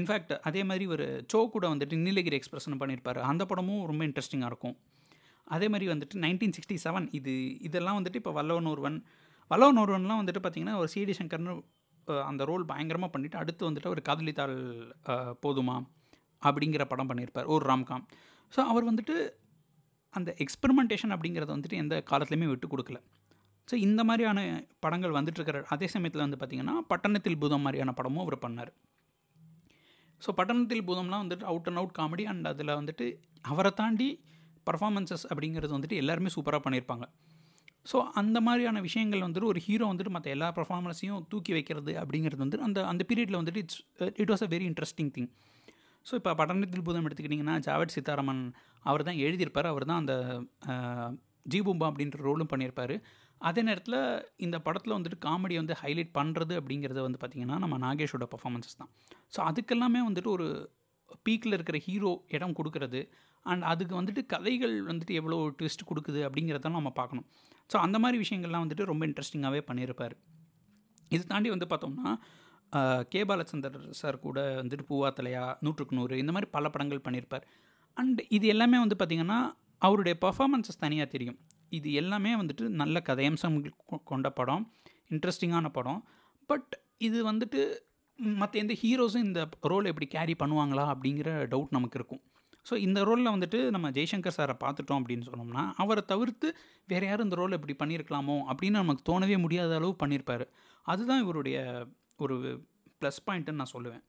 இன்ஃபேக்ட் 0.00 0.32
அதே 0.48 0.62
மாதிரி 0.68 0.84
ஒரு 0.94 1.04
சோ 1.32 1.40
கூட 1.54 1.64
வந்துட்டு 1.72 1.96
நீலகிரி 2.06 2.36
எக்ஸ்பிரஸ்னு 2.38 2.78
பண்ணியிருப்பார் 2.80 3.20
அந்த 3.30 3.42
படமும் 3.50 3.82
ரொம்ப 3.90 4.02
இன்ட்ரெஸ்டிங்காக 4.08 4.50
இருக்கும். 4.52 4.76
அதே 5.54 5.66
மாதிரி 5.72 5.86
வந்துட்டு 5.92 6.22
நைன்டீன் 6.24 6.54
சிக்ஸ்டி 6.56 6.76
செவன் 6.84 7.06
இது 7.18 7.32
இதெல்லாம் 7.68 7.96
வந்துட்டு 7.98 8.20
இப்போ 8.20 8.32
வல்லவன் 8.38 8.70
ஒருவன் 8.72 8.98
வல்லவன் 9.50 9.80
ஒருவன்லாம் 9.82 10.20
வந்துட்டு 10.22 10.42
பார்த்திங்கன்னா 10.44 10.76
ஒரு 10.82 10.90
சிடி 10.94 11.14
சங்கர்னு 11.20 11.54
அந்த 12.28 12.42
ரோல் 12.50 12.64
பயங்கரமாக 12.70 13.10
பண்ணிவிட்டு 13.12 13.40
அடுத்து 13.42 13.62
வந்துட்டு 13.68 13.92
ஒரு 13.94 14.02
காதலித்தாள் 14.08 14.56
போதுமா 15.44 15.76
அப்படிங்கிற 16.42 16.84
படம் 16.92 17.10
பண்ணியிருப்பார் 17.10 17.50
ஒரு 17.54 17.64
ராம்காம் 17.70 18.04
ஸோ 18.52 18.62
அவர் 18.72 18.88
வந்துட்டு 18.90 19.14
அந்த 20.14 20.30
எக்ஸ்பெரிமெண்டேஷன் 20.44 21.12
அப்படிங்கிறத 21.14 21.50
வந்துட்டு 21.56 21.80
எந்த 21.82 21.94
காலத்துலையுமே 22.10 22.48
விட்டு 22.50 22.66
கொடுக்கல. 22.72 22.98
ஸோ 23.68 23.74
இந்த 23.86 24.00
மாதிரியான 24.08 24.40
படங்கள் 24.84 25.16
வந்துட்டுருக்கிற 25.18 25.60
அதே 25.74 25.86
சமயத்தில் 25.94 26.24
வந்து 26.24 26.38
பார்த்திங்கன்னா 26.40 26.74
பட்டணத்தில் 26.90 27.40
பூதம் 27.42 27.64
மாதிரியான 27.66 27.94
படமும் 27.98 28.24
அவர் 28.24 28.36
பண்ணார். 28.44 28.72
ஸோ 30.24 30.32
பட்டணத்தில் 30.38 30.86
பூதம்லாம் 30.88 31.22
வந்துட்டு 31.24 31.46
out 31.50 31.68
and 31.68 31.80
out 31.80 31.96
comedy 31.98 32.24
and 32.24 32.46
அதில் 32.46 32.76
வந்துட்டு 32.80 33.06
அவரை 33.44 33.72
தாண்டி 33.72 34.08
பர்ஃபாமன்சஸ் 34.66 35.24
அப்படிங்கிறது 35.30 35.72
வந்துட்டு 35.76 36.00
எல்லாருமே 36.02 36.30
சூப்பராக 36.36 36.62
பண்ணியிருப்பாங்க 36.66 37.06
ஸோ 37.86 37.96
அந்த 38.14 38.38
மாதிரியான 38.40 38.80
விஷயங்கள் 38.80 39.24
வந்துட்டு 39.26 39.50
ஒரு 39.52 39.60
ஹீரோ 39.60 39.86
வந்துட்டு 39.92 40.12
மற்ற 40.12 40.28
எல்லா 40.30 40.48
பர்ஃபார்மன்ஸையும் 40.58 41.24
தூக்கி 41.28 41.52
வைக்கிறது 41.52 41.92
அப்படிங்கிறது 42.02 42.42
வந்து 42.44 42.60
அந்த 42.60 42.78
அந்த 42.84 43.02
பீரியடில் 43.10 43.40
வந்துட்டு 43.40 43.62
it's 43.64 43.80
it 44.22 44.32
was 44.32 44.44
a 44.46 44.48
very 44.54 44.66
interesting 44.70 45.10
thing 45.16 45.28
so 46.06 46.14
இப்போ 46.14 46.30
பட்டணத்தில் 46.34 46.86
பூதம் 46.86 47.06
எடுத்துக்கிட்டிங்கன்னா 47.08 47.56
ஜாவட் 47.66 47.94
சீதாராமன் 47.94 48.42
அவர் 48.84 49.06
தான் 49.08 49.20
எழுதியிருப்பார். 49.24 49.68
அவர் 49.72 49.88
தான் 49.90 50.00
அந்த 50.02 50.14
uh, 50.72 51.10
ஜி 51.42 51.58
பூம்பா 51.60 51.86
அப்படின்ற 51.90 52.18
ரோலும் 52.26 52.50
பண்ணியிருப்பார். 52.52 52.94
அதே 53.48 53.62
நேரத்தில் 53.68 53.98
இந்த 54.46 54.56
படத்தில் 54.66 54.96
வந்துட்டு 54.96 55.18
காமெடி 55.26 55.56
வந்து 55.60 55.74
ஹைலைட் 55.82 56.12
பண்ணுறது 56.18 56.54
அப்படிங்கிறது 56.60 57.00
வந்து 57.06 57.18
பார்த்திங்கன்னா 57.22 57.56
நம்ம 57.64 57.78
நாகேஷோட 57.86 58.26
பர்ஃபாமன்ஸஸ் 58.34 58.78
தான். 58.80 58.90
ஸோ 59.34 59.40
அதுக்கெல்லாமே 59.50 60.00
வந்துட்டு 60.08 60.30
ஒரு 60.36 60.46
பீக்கில் 61.26 61.56
இருக்கிற 61.56 61.78
ஹீரோ 61.86 62.12
இடம் 62.36 62.54
கொடுக்கறது 62.58 63.00
அண்ட் 63.46 63.64
அதுக்கு 63.72 63.94
வந்துட்டு 64.00 64.22
கதைகள் 64.32 64.76
வந்துட்டு 64.90 65.14
எவ்வளோ 65.20 65.38
ட்விஸ்ட் 65.58 65.88
கொடுக்குது 65.90 66.20
அப்படிங்கிறதெல்லாம் 66.26 66.80
நம்ம 66.80 66.92
பார்க்கணும். 67.00 67.26
ஸோ 67.72 67.76
அந்த 67.86 67.96
மாதிரி 68.04 68.18
விஷயங்கள்லாம் 68.24 68.64
வந்துட்டு 68.64 68.88
ரொம்ப 68.92 69.02
இன்ட்ரெஸ்டிங்காகவே 69.08 69.60
பண்ணியிருப்பார் 69.68 70.14
இது 71.14 71.22
தாண்டி 71.32 71.48
வந்து 71.54 71.66
பார்த்தோம்னா 71.72 72.08
கே. 73.12 73.20
பாலச்சந்தர் 73.30 73.76
சார் 73.98 74.16
கூட 74.26 74.38
வந்துட்டு 74.60 74.84
பூவா 74.90 75.08
தலையா 75.18 75.42
நூற்றுக்கு 75.64 75.96
நூறு 75.98 76.14
இந்த 76.22 76.32
மாதிரி 76.36 76.48
பல 76.56 76.68
படங்கள் 76.74 77.04
பண்ணியிருப்பார் 77.06 77.44
அண்ட் 77.96 78.20
இது 78.36 78.46
எல்லாமே 78.54 78.78
வந்து 78.84 78.96
பார்த்திங்கன்னா 79.00 79.38
அவருடைய 79.86 80.14
பர்ஃபாமன்ஸஸ் 80.24 80.82
தனியாக 80.84 81.08
தெரியும். 81.14 81.38
இது 81.78 81.88
எல்லாமே 82.02 82.32
வந்துட்டு 82.40 82.64
நல்ல 82.82 83.02
கதையம்சம் 83.08 83.56
கொண்ட 84.12 84.30
படம். 84.30 84.62
இன்ட்ரெஸ்டிங்கான 85.14 85.68
படம். 85.78 86.00
பட் 86.50 86.72
இது 87.08 87.18
வந்துட்டு 87.30 87.60
மற்ற 88.40 88.54
எந்த 88.62 88.74
ஹீரோஸும் 88.82 89.26
இந்த 89.28 89.40
ரோல் 89.72 89.90
எப்படி 89.90 90.06
கேரி 90.14 90.34
பண்ணுவாங்களா 90.42 90.84
அப்படிங்கிற 90.94 91.30
டவுட் 91.52 91.74
நமக்கு 91.76 91.98
இருக்கும். 92.00 92.22
ஸோ 92.68 92.74
இந்த 92.86 92.98
ரோலில் 93.08 93.32
வந்துட்டு 93.34 93.58
நம்ம 93.74 93.86
ஜெய்சங்கர் 93.96 94.36
சாரை 94.36 94.54
பார்த்துட்டோம் 94.62 95.00
அப்படின்னு 95.00 95.26
சொன்னோம்னா 95.30 95.64
அவரை 95.82 96.02
தவிர்த்து 96.12 96.48
வேறு 96.92 97.06
யாரும் 97.06 97.26
இந்த 97.28 97.36
ரோல் 97.40 97.56
இப்படி 97.58 97.74
பண்ணியிருக்கலாமோ 97.82 98.36
அப்படின்னு 98.50 98.82
நமக்கு 98.82 99.02
தோணவே 99.10 99.36
முடியாத 99.44 99.74
அளவு 99.80 99.94
பண்ணியிருப்பார். 100.02 100.44
அதுதான் 100.82 101.22
இவருடைய 101.24 101.58
ஒரு 102.16 102.36
ப்ளஸ் 103.00 103.20
பாயிண்ட்டுன்னு 103.26 103.60
நான் 103.62 103.74
சொல்லுவேன். 103.76 104.02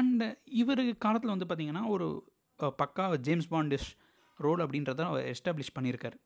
அண்டு 0.00 0.26
இவர் 0.44 0.82
காலத்தில் 0.98 1.34
வந்து 1.34 1.48
பார்த்திங்கன்னா 1.50 1.84
ஒரு 1.86 2.06
பக்கா 2.82 3.04
ஜேம்ஸ் 3.28 3.52
பாண்டிஷ் 3.54 3.90
ரோல் 4.38 4.62
அப்படின்றத 4.66 5.04
அவர் 5.10 5.28
எஸ்டாப்ளிஷ் 5.34 5.76
பண்ணியிருக்காரு. 5.78 6.18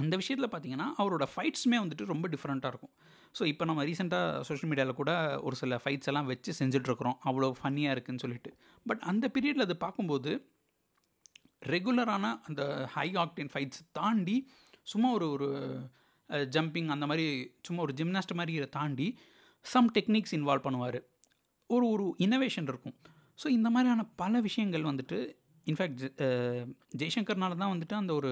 அந்த 0.00 0.14
விஷயத்தில் 0.20 0.50
பார்த்தீங்கன்னா 0.52 0.86
அவரோட 1.02 1.24
ஃபைட்ஸுமே 1.32 1.78
வந்துட்டு 1.82 2.04
ரொம்ப 2.12 2.26
டிஃப்ரெண்ட்டாக 2.34 2.72
இருக்கும். 2.72 2.94
ஸோ 3.38 3.42
இப்போ 3.52 3.64
நம்ம 3.70 3.84
ரீசெண்டாக 3.88 4.40
சோஷியல் 4.48 4.70
மீடியாவில் 4.70 4.98
கூட 5.00 5.12
ஒரு 5.46 5.56
சில 5.60 5.78
ஃபைட்ஸ் 5.82 6.08
எல்லாம் 6.10 6.28
வச்சு 6.32 6.52
செஞ்சிட்ருக்குறோம் 6.60 7.16
அவ்வளோ 7.28 7.48
ஃபன்னியாக 7.60 7.94
இருக்குதுன்னு 7.94 8.24
சொல்லிட்டு. 8.24 8.50
பட் 8.86 9.02
அந்த 9.12 9.24
பீரியடில் 9.34 9.66
அது 9.66 9.76
பார்க்கும்போது 9.84 10.32
ரெகுலரான 11.74 12.24
அந்த 12.48 12.62
ஹை 12.96 13.08
ஆக்டின் 13.24 13.50
ஃபைட்ஸ் 13.52 13.82
தாண்டி 13.98 14.36
சும்மா 14.92 15.08
ஒரு 15.18 15.28
ஒரு 15.34 15.48
ஜம்பிங் 16.54 16.90
அந்த 16.94 17.04
மாதிரி 17.10 17.26
சும்மா 17.66 17.80
ஒரு 17.86 17.94
ஜிம்னாஸ்ட் 18.00 18.38
மாதிரி 18.40 18.68
தாண்டி 18.78 19.08
சம் 19.64 19.90
டெக்னிக்ஸ் 19.96 20.34
இன்வால்வ் 20.38 20.66
பண்ணுவார். 20.66 20.98
ஒரு 21.70 21.86
ஒரு 21.94 22.04
இன்னோவேஷன் 22.24 22.68
இருக்கும். 22.72 22.96
ஸோ 23.40 23.46
இந்த 23.56 23.68
மாதிரியான 23.74 24.02
பல 24.22 24.40
விஷயங்கள் 24.46 24.88
வந்துட்டு 24.90 25.18
இன்ஃபேக்ட் 25.66 26.02
ஜெய்சங்கர்னால 27.00 27.56
தான் 27.62 27.72
வந்துட்டு 27.74 27.94
அந்த 28.02 28.12
ஒரு 28.20 28.30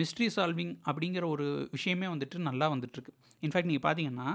மிஸ்ட்ரி 0.00 0.28
சால்விங் 0.36 0.74
அப்படிங்கிற 0.90 1.24
ஒரு 1.34 1.46
விஷயமே 1.76 2.06
வந்துட்டு 2.06 2.38
நல்லா 2.48 2.66
வந்துட்டுருக்கு. 2.74 3.12
இன்ஃபேக்ட் 3.42 3.70
நீங்கள் 3.70 3.86
பார்த்தீங்கன்னா 3.86 4.28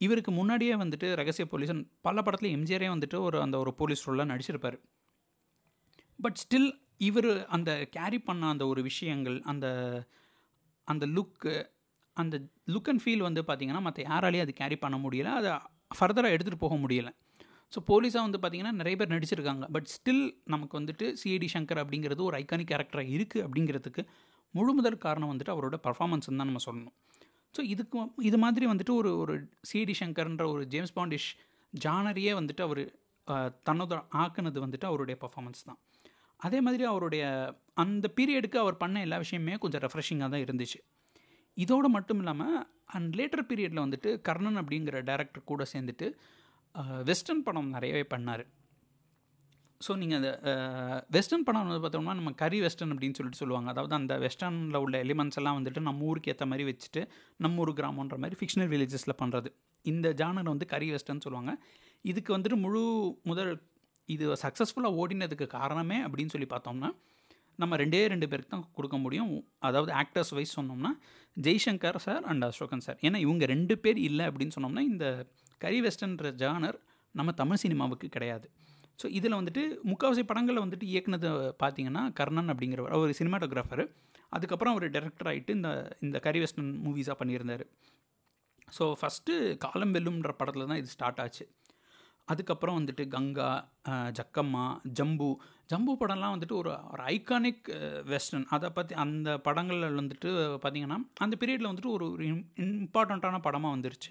இவருக்கு 0.00 0.30
முன்னாடியே 0.38 0.74
வந்துட்டு 0.74 1.06
ரகசிய 1.20 1.44
போலீஸ் 1.52 1.72
பல 2.06 2.22
படத்தில் 2.22 2.54
எம்ஜிஆரே 2.56 2.88
வந்துட்டு 2.94 3.18
ஒரு 3.28 3.38
அந்த 3.44 3.56
ஒரு 3.62 3.70
போலீஸ் 3.80 4.02
ரோலாக 4.08 4.30
நடிச்சிருப்பார். 4.32 4.76
பட் 6.18 6.38
ஸ்டில் 6.42 6.70
இவர் 7.08 7.30
அந்த 7.56 7.70
கேரி 7.96 8.18
பண்ண 8.26 8.42
அந்த 8.54 8.64
ஒரு 8.72 8.82
விஷயங்கள் 8.82 9.38
அந்த 9.52 9.66
அந்த 10.88 11.04
லுக்கு 11.16 11.54
அந்த 12.22 12.36
லுக் 12.74 12.88
அண்ட் 12.90 13.02
ஃபீல் 13.04 13.24
வந்து 13.28 13.40
பார்த்திங்கன்னா 13.48 13.82
மற்ற 13.86 14.02
யாராலையும் 14.10 14.44
அது 14.46 14.52
கேரி 14.60 14.76
பண்ண 14.84 14.96
முடியல. 14.98 15.32
அதை 15.40 15.50
ஃபர்தராக 15.98 16.34
எடுத்துகிட்டு 16.34 16.64
போக 16.64 16.76
முடியலை. 16.84 17.12
ஸோ 17.72 17.78
போலீஸாக 17.90 18.26
வந்து 18.26 18.38
பார்த்திங்கன்னா 18.42 18.72
நிறைய 18.80 18.94
பேர் 19.00 19.12
நடிச்சிருக்காங்க. 19.14 19.64
பட் 19.74 19.88
ஸ்டில் 19.94 20.24
நமக்கு 20.52 20.74
வந்துட்டு 20.80 21.06
சிஐடி 21.22 21.48
சங்கர் 21.54 21.80
அப்படிங்கிறது 21.82 22.22
ஒரு 22.28 22.36
ஐக்கானிக் 22.42 22.70
கேரக்டராக 22.72 23.12
இருக்குது 23.16 23.44
அப்படிங்கிறதுக்கு 23.46 24.02
முழு 24.56 24.72
முதல் 24.78 25.02
காரணம் 25.06 25.30
வந்துட்டு 25.32 25.54
அவரோட 25.54 25.76
பர்ஃபார்மன்ஸ் 25.86 26.28
தான் 26.30 26.48
நம்ம 26.50 26.62
சொல்லணும். 26.68 26.96
ஸோ 27.54 27.62
இதுக்கு 27.72 27.98
இது 28.28 28.38
மாதிரி 28.44 28.64
வந்துட்டு 28.72 28.94
ஒரு 29.00 29.10
ஒரு 29.22 29.34
சிடி 29.70 29.94
சங்கர்ன்ற 30.02 30.44
ஒரு 30.54 30.62
ஜேம்ஸ் 30.72 30.94
பாண்டிஷ் 30.98 31.28
ஜானரியே 31.72 32.32
வந்துட்டு 32.40 32.62
அவர் 32.68 32.82
தன்னோட 33.68 33.94
ஆக்குனது 34.24 34.58
வந்துட்டு 34.64 34.86
அவருடைய 34.90 35.16
பர்ஃபாமன்ஸ் 35.22 35.66
தான். 35.68 35.78
அதே 36.46 36.58
மாதிரி 36.66 36.84
அவருடைய 36.90 37.24
அந்த 37.82 38.06
பீரியடுக்கு 38.16 38.58
அவர் 38.62 38.80
பண்ண 38.82 39.00
எல்லா 39.06 39.18
விஷயமே 39.24 39.54
கொஞ்சம் 39.62 39.82
ரெஃப்ரெஷிங்காக 39.84 40.28
தான் 40.34 40.44
இருந்துச்சு. 40.46 40.78
இதோடு 41.64 41.88
மட்டும் 41.96 42.20
இல்லாமல் 42.22 42.58
அண்ட் 42.96 43.14
லேட்டர் 43.18 43.46
பீரியடில் 43.50 43.84
வந்துட்டு 43.84 44.10
கர்ணன் 44.28 44.60
அப்படிங்கிற 44.62 44.96
டேரக்டர் 45.10 45.48
கூட 45.50 45.64
சேர்ந்துட்டு 45.72 46.08
வெஸ்டர்ன் 47.08 47.44
படம் 47.46 47.70
நிறையவே 47.76 48.04
பண்ணார். 48.14 48.44
ஸோ 49.84 49.92
நீங்கள் 50.00 50.18
அந்த 50.18 50.30
வெஸ்டர்ன் 51.16 51.44
படம் 51.46 51.66
வந்து 51.70 51.82
பார்த்தோம்னா 51.84 52.14
நம்ம 52.18 52.30
கரி 52.42 52.58
வெஸ்டர்ன் 52.64 52.92
அப்படின்னு 52.94 53.16
சொல்லிட்டு 53.18 53.40
சொல்லுவாங்க. 53.42 53.68
அதாவது 53.74 53.94
அந்த 53.98 54.14
வெஸ்டர்னில் 54.24 54.78
உள்ள 54.84 54.96
எலிமெண்ட்ஸ் 55.06 55.38
எல்லாம் 55.40 55.56
வந்துட்டு 55.58 55.80
நம்ம 55.88 56.06
ஊருக்கு 56.10 56.30
ஏற்ற 56.32 56.46
மாதிரி 56.50 56.64
வச்சுட்டு 56.70 57.02
நம்ம 57.44 57.62
ஊர் 57.64 57.72
கிராமன்ற 57.80 58.16
மாதிரி 58.22 58.38
ஃபிக்ஷனல் 58.40 58.70
வில்லேஜஸில் 58.72 59.18
பண்ணுறது 59.22 59.50
இந்த 59.92 60.08
ஜானர் 60.20 60.52
வந்து 60.52 60.68
கரி 60.74 60.88
வெஸ்டர்ன் 60.94 61.24
சொல்லுவாங்க. 61.26 61.54
இதுக்கு 62.04 62.30
வந்துட்டு 62.36 62.58
முழு 62.64 62.82
முதல் 63.30 63.52
இது 64.08 64.24
சக்ஸஸ்ஃபுல்லாக 64.44 64.98
ஓடினதுக்கு 65.02 65.46
காரணமே 65.58 65.98
அப்படின்னு 66.06 66.32
சொல்லி 66.34 66.48
பார்த்தோம்னா 66.54 66.90
நம்ம 67.62 67.76
ரெண்டே 67.82 68.00
ரெண்டு 68.12 68.26
பேருக்கு 68.30 68.52
தான் 68.54 68.66
கொடுக்க 68.76 68.96
முடியும். 69.04 69.30
அதாவது 69.68 69.92
ஆக்டர்ஸ் 70.00 70.32
வைஸ் 70.38 70.56
சொன்னோம்னா 70.58 70.90
Jaishankar 71.44 71.98
sir 72.06 72.24
and 72.30 72.44
Asokan 72.48 72.84
sir 72.86 72.98
ஏன்னா 73.06 73.18
இவங்க 73.26 73.44
ரெண்டு 73.54 73.74
பேர் 73.84 73.98
இல்லை 74.08 74.24
அப்படின்னு 74.30 74.54
சொன்னோம்னா 74.56 74.84
இந்த 74.92 75.06
கரி 75.64 75.78
வெஸ்டர்ன்ற 75.86 76.30
ஜானர் 76.42 76.78
நம்ம 77.14 77.32
தமிழ் 77.40 77.60
சினிமாவுக்கு 77.62 78.08
கிடையாது. 78.16 78.46
ஸோ 78.98 79.06
இதில் 79.18 79.38
வந்துட்டு 79.38 79.62
முக்கால்வாசி 79.90 80.22
படங்களில் 80.30 80.64
வந்துட்டு 80.64 80.86
இயக்குனது 80.92 81.30
பார்த்தீங்கன்னா 81.62 82.02
கர்ணன் 82.18 82.52
அப்படிங்கிறவர் 82.52 82.94
அவர் 82.98 83.18
சினிமாட்டோகிராஃபர் 83.20 83.84
அதுக்கப்புறம் 84.36 84.74
அவர் 84.74 84.94
டேரக்டர் 84.94 85.28
ஆகிட்டு 85.32 85.52
இந்த 85.58 85.70
இந்த 86.04 86.16
கரி 86.26 86.38
வெஸ்டர்ன் 86.42 86.72
மூவிஸாக 86.86 87.16
பண்ணியிருந்தார். 87.20 87.64
ஸோ 88.76 88.84
ஃபஸ்ட்டு 89.00 89.34
காலம் 89.64 89.94
வெல்லும்ன்ற 89.96 90.32
படத்தில் 90.38 90.70
தான் 90.70 90.80
இது 90.82 90.94
ஸ்டார்ட் 90.94 91.20
ஆச்சு. 91.24 91.44
அதுக்கப்புறம் 92.28 92.76
வந்துட்டு 92.78 93.04
கங்கா 93.14 93.50
ஜக்கம்மா 94.18 94.64
ஜம்பு. 94.98 95.28
ஜம்பு 95.70 95.92
படம்லாம் 96.00 96.34
வந்துட்டு 96.34 96.56
ஒரு 96.60 96.70
ஒரு 96.92 97.02
ஐகானிக் 97.12 97.68
வெஸ்டர்ன் 98.10 98.46
அதை 98.54 98.68
பற்றி 98.78 98.94
அந்த 99.04 99.28
படங்களில் 99.46 100.00
வந்துட்டு 100.00 100.30
பார்த்திங்கன்னா 100.62 100.98
அந்த 101.26 101.34
பீரியடில் 101.40 101.70
வந்துட்டு 101.70 101.92
ஒரு 101.96 102.06
ஒரு 102.14 102.24
இம்பார்ட்டண்ட்டான 102.64 103.40
படமாக 103.46 103.74
வந்துருச்சு. 103.76 104.10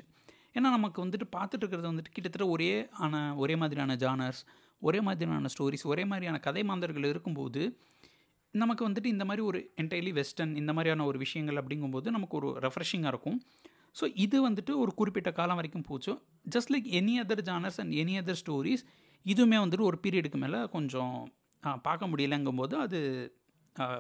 ஏன்னா 0.57 0.69
நமக்கு 0.77 0.99
வந்துட்டு 1.05 1.27
பார்த்துட்டு 1.35 1.63
இருக்கிறது 1.63 1.91
வந்துட்டு 1.91 2.13
கிட்டத்தட்ட 2.15 2.47
ஒரே 2.55 2.71
ஆன 3.05 3.23
ஒரே 3.43 3.55
மாதிரியான 3.63 3.97
ஜானர்ஸ் 4.03 4.41
ஒரே 4.81 4.99
மாதிரியான 5.07 5.49
ஸ்டோரிஸ் 5.53 5.85
ஒரே 5.91 6.03
மாதிரியான 6.11 6.39
கதை 6.47 6.63
மாந்தர்கள் 6.69 7.11
இருக்கும்போது 7.11 7.61
நமக்கு 8.53 8.83
வந்துட்டு 8.87 9.09
இந்த 9.13 9.23
மாதிரி 9.29 9.43
ஒரு 9.49 9.59
என்டையர்லி 9.81 10.11
வெஸ்டர்ன் 10.19 10.53
இந்த 10.61 10.71
மாதிரியான 10.75 11.05
ஒரு 11.11 11.17
விஷயங்கள் 11.23 11.59
அப்படிங்கும்போது 11.61 12.07
நமக்கு 12.15 12.35
ஒரு 12.39 12.49
ரெஃப்ரெஷிங்காக 12.65 13.11
இருக்கும். 13.13 13.39
ஸோ 13.99 14.05
இது 14.25 14.37
வந்துட்டு 14.47 14.71
ஒரு 14.83 14.91
குறிப்பிட்ட 14.99 15.29
காலம் 15.39 15.57
வரைக்கும் 15.59 15.87
போச்சு. 15.89 16.13
Just 16.53 16.71
like 16.73 16.87
any 16.99 17.15
other 17.23 17.43
genres 17.49 17.79
and 17.83 17.93
any 18.01 18.15
other 18.21 18.39
stories 18.41 18.83
இதுவுமே 19.25 19.57
வந்துட்டு 19.63 19.87
ஒரு 19.89 19.97
பீரியடுக்கு 20.03 20.39
மேலே 20.43 20.59
கொஞ்சம் 20.75 21.15
பார்க்க 21.87 22.09
முடியலங்கும்போது 22.11 22.75
அது 22.85 22.99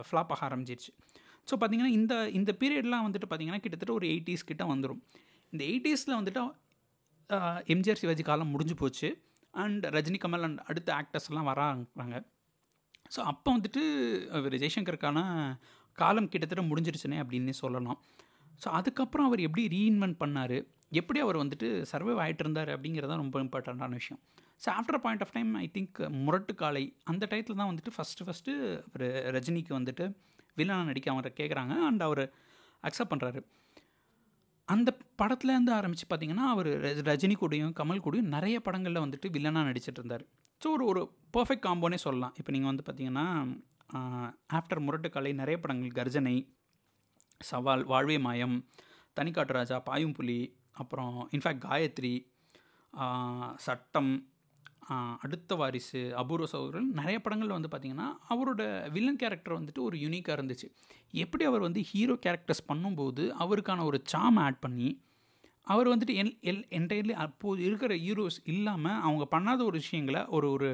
ஃப்ளாப் 0.07 0.31
ஆக 0.33 0.41
ஆரம்பிச்சிருச்சு. 0.47 0.91
ஸோ 1.47 1.53
பார்த்திங்கன்னா 1.61 1.93
இந்த 1.99 2.13
இந்த 2.39 2.51
பீரியட்லாம் 2.61 3.05
வந்துட்டு 3.07 3.27
பார்த்திங்கன்னா 3.29 3.63
கிட்டத்தட்ட 3.63 3.93
ஒரு 3.99 4.07
எயிட்டிஸ் 4.13 4.49
கிட்ட 4.51 4.63
வந்துடும் 4.73 5.01
இந்த 5.53 5.63
எயிட்டிஸில் 5.71 6.17
வந்துட்டு 6.19 6.43
எம்ஜிஆர் 7.73 8.01
சிவாஜி 8.01 8.23
காலம் 8.29 8.51
முடிஞ்சு 8.53 8.75
போச்சு. 8.81 9.09
அண்ட் 9.63 9.85
ரஜினி 9.95 10.19
கமல் 10.23 10.45
அண்ட் 10.47 10.61
அடுத்த 10.65 10.89
ஆக்டர்ஸ்லாம் 10.99 11.49
வராங்க 11.51 12.15
ஸோ 13.15 13.19
அப்போ 13.31 13.49
வந்துட்டு 13.57 13.81
அவர் 14.37 14.55
ஜெய்சங்கருக்கான 14.61 15.19
காலம் 15.97 16.29
கிட்டத்தட்ட 16.29 16.63
முடிஞ்சிருச்சுனே 16.69 17.17
அப்படின்னு 17.23 17.53
சொல்லலாம். 17.59 17.99
ஸோ 18.61 18.67
அதுக்கப்புறம் 18.69 19.27
அவர் 19.27 19.41
எப்படி 19.47 19.63
ரீஇன்வென்ட் 19.67 20.17
பண்ணார்? 20.23 20.57
எப்படி 20.91 21.19
அவர் 21.19 21.37
வந்துட்டு 21.43 21.67
சர்வைவ் 21.91 22.19
ஆகிட்டு 22.23 22.43
இருந்தார் 22.45 22.69
அப்படிங்கிறதான் 22.69 23.21
ரொம்ப 23.23 23.37
இம்பார்ட்டண்ட்டான 23.43 23.97
விஷயம். 23.99 24.19
So 24.63 24.67
after 24.79 24.99
point 25.05 25.23
of 25.25 25.33
time 25.33 25.51
I 25.63 25.67
think 25.73 25.97
Murattu 26.25 26.53
Kaalai 26.55 26.83
அந்த 27.03 27.23
டயத்தில் 27.31 27.59
தான் 27.61 27.69
வந்துட்டு 27.71 27.93
ஃபஸ்ட்டு 27.95 28.25
ஃபஸ்ட்டு 28.27 28.53
அவர் 28.87 29.07
ரஜினிக்கு 29.37 29.73
வந்துட்டு 29.79 30.05
வில்லனாக 30.57 30.89
நடிக்க 30.89 31.07
அவரை 31.11 31.31
கேட்குறாங்க 31.39 31.73
அண்ட் 31.87 32.01
அவர் 32.01 32.23
அக்செப்ட் 32.83 33.13
பண்ணுறாரு 33.13 33.39
அந்த 34.67 34.89
படத்துலேருந்து 35.21 35.71
ஆரம்பித்து 35.77 36.05
பார்த்திங்கன்னா 36.11 36.45
அவர் 36.53 36.69
ரஜினி 37.09 37.35
கூடயும் 37.41 37.73
கமல் 37.79 38.03
கூடயும் 38.05 38.33
நிறைய 38.35 38.57
படங்களில் 38.59 39.03
வந்துட்டு 39.03 39.27
வில்லனாக 39.35 39.69
நடிச்சிட்டு 39.69 39.99
இருந்தார் 40.01 40.25
ஸோ 40.61 40.67
ஒரு 40.75 40.85
ஒரு 40.91 41.01
பர்ஃபெக்ட் 41.35 41.65
காம்போனே 41.65 41.97
சொல்லலாம். 42.05 42.33
இப்போ 42.39 42.51
நீங்கள் 42.51 42.71
வந்து 42.71 42.85
பார்த்திங்கன்னா 42.87 43.25
ஆஃப்டர் 44.59 44.81
முரட்டுக்கலை 44.85 45.31
நிறைய 45.41 45.57
படங்கள். 45.59 45.95
கர்ஜனை 45.99 46.35
சவால் 47.41 47.83
வாழ்வே 47.91 48.17
மாயம் 48.27 48.55
தனிக்காட்டு 49.19 49.55
ராஜா 49.57 49.77
பாயும் 49.89 50.15
புலி 50.19 50.39
அப்புறம் 50.81 51.15
இன்ஃபேக்ட் 51.35 51.65
காயத்ரி 51.67 52.15
சட்டம் 53.65 54.11
அடுத்த 55.21 55.55
வாரிசு 55.55 56.15
அபூர்வ 56.15 56.47
சகோதரன். 56.47 56.89
நிறைய 56.91 57.21
படங்களில் 57.21 57.55
வந்து 57.57 57.71
பார்த்திங்கன்னா 57.71 58.07
அவரோட 58.29 58.61
வில்லன் 58.91 59.15
கேரக்டர் 59.15 59.57
வந்துட்டு 59.59 59.81
ஒரு 59.81 59.97
யூனிக்காக 59.97 60.35
இருந்துச்சு. 60.37 60.67
எப்படி 61.11 61.45
அவர் 61.45 61.61
வந்து 61.61 61.81
ஹீரோ 61.81 62.15
கேரக்டர்ஸ் 62.25 62.67
பண்ணும்போது 62.67 63.23
அவருக்கான 63.45 63.83
ஒரு 63.83 63.99
சாம் 64.03 64.37
ஆட் 64.37 64.59
பண்ணி 64.59 64.89
அவர் 65.67 65.87
வந்துட்டு 65.87 66.15
எல் 66.21 66.37
எல் 66.41 66.63
என்டையர்லி 66.69 67.11
அப்போது 67.11 67.63
இருக்கிற 67.63 67.95
ஹீரோஸ் 67.95 68.39
இல்லாமல் 68.43 68.99
அவங்க 69.01 69.25
பண்ணாத 69.31 69.59
ஒரு 69.63 69.77
விஷயங்களை 69.77 70.25
ஒரு 70.25 70.51
ஒரு 70.51 70.69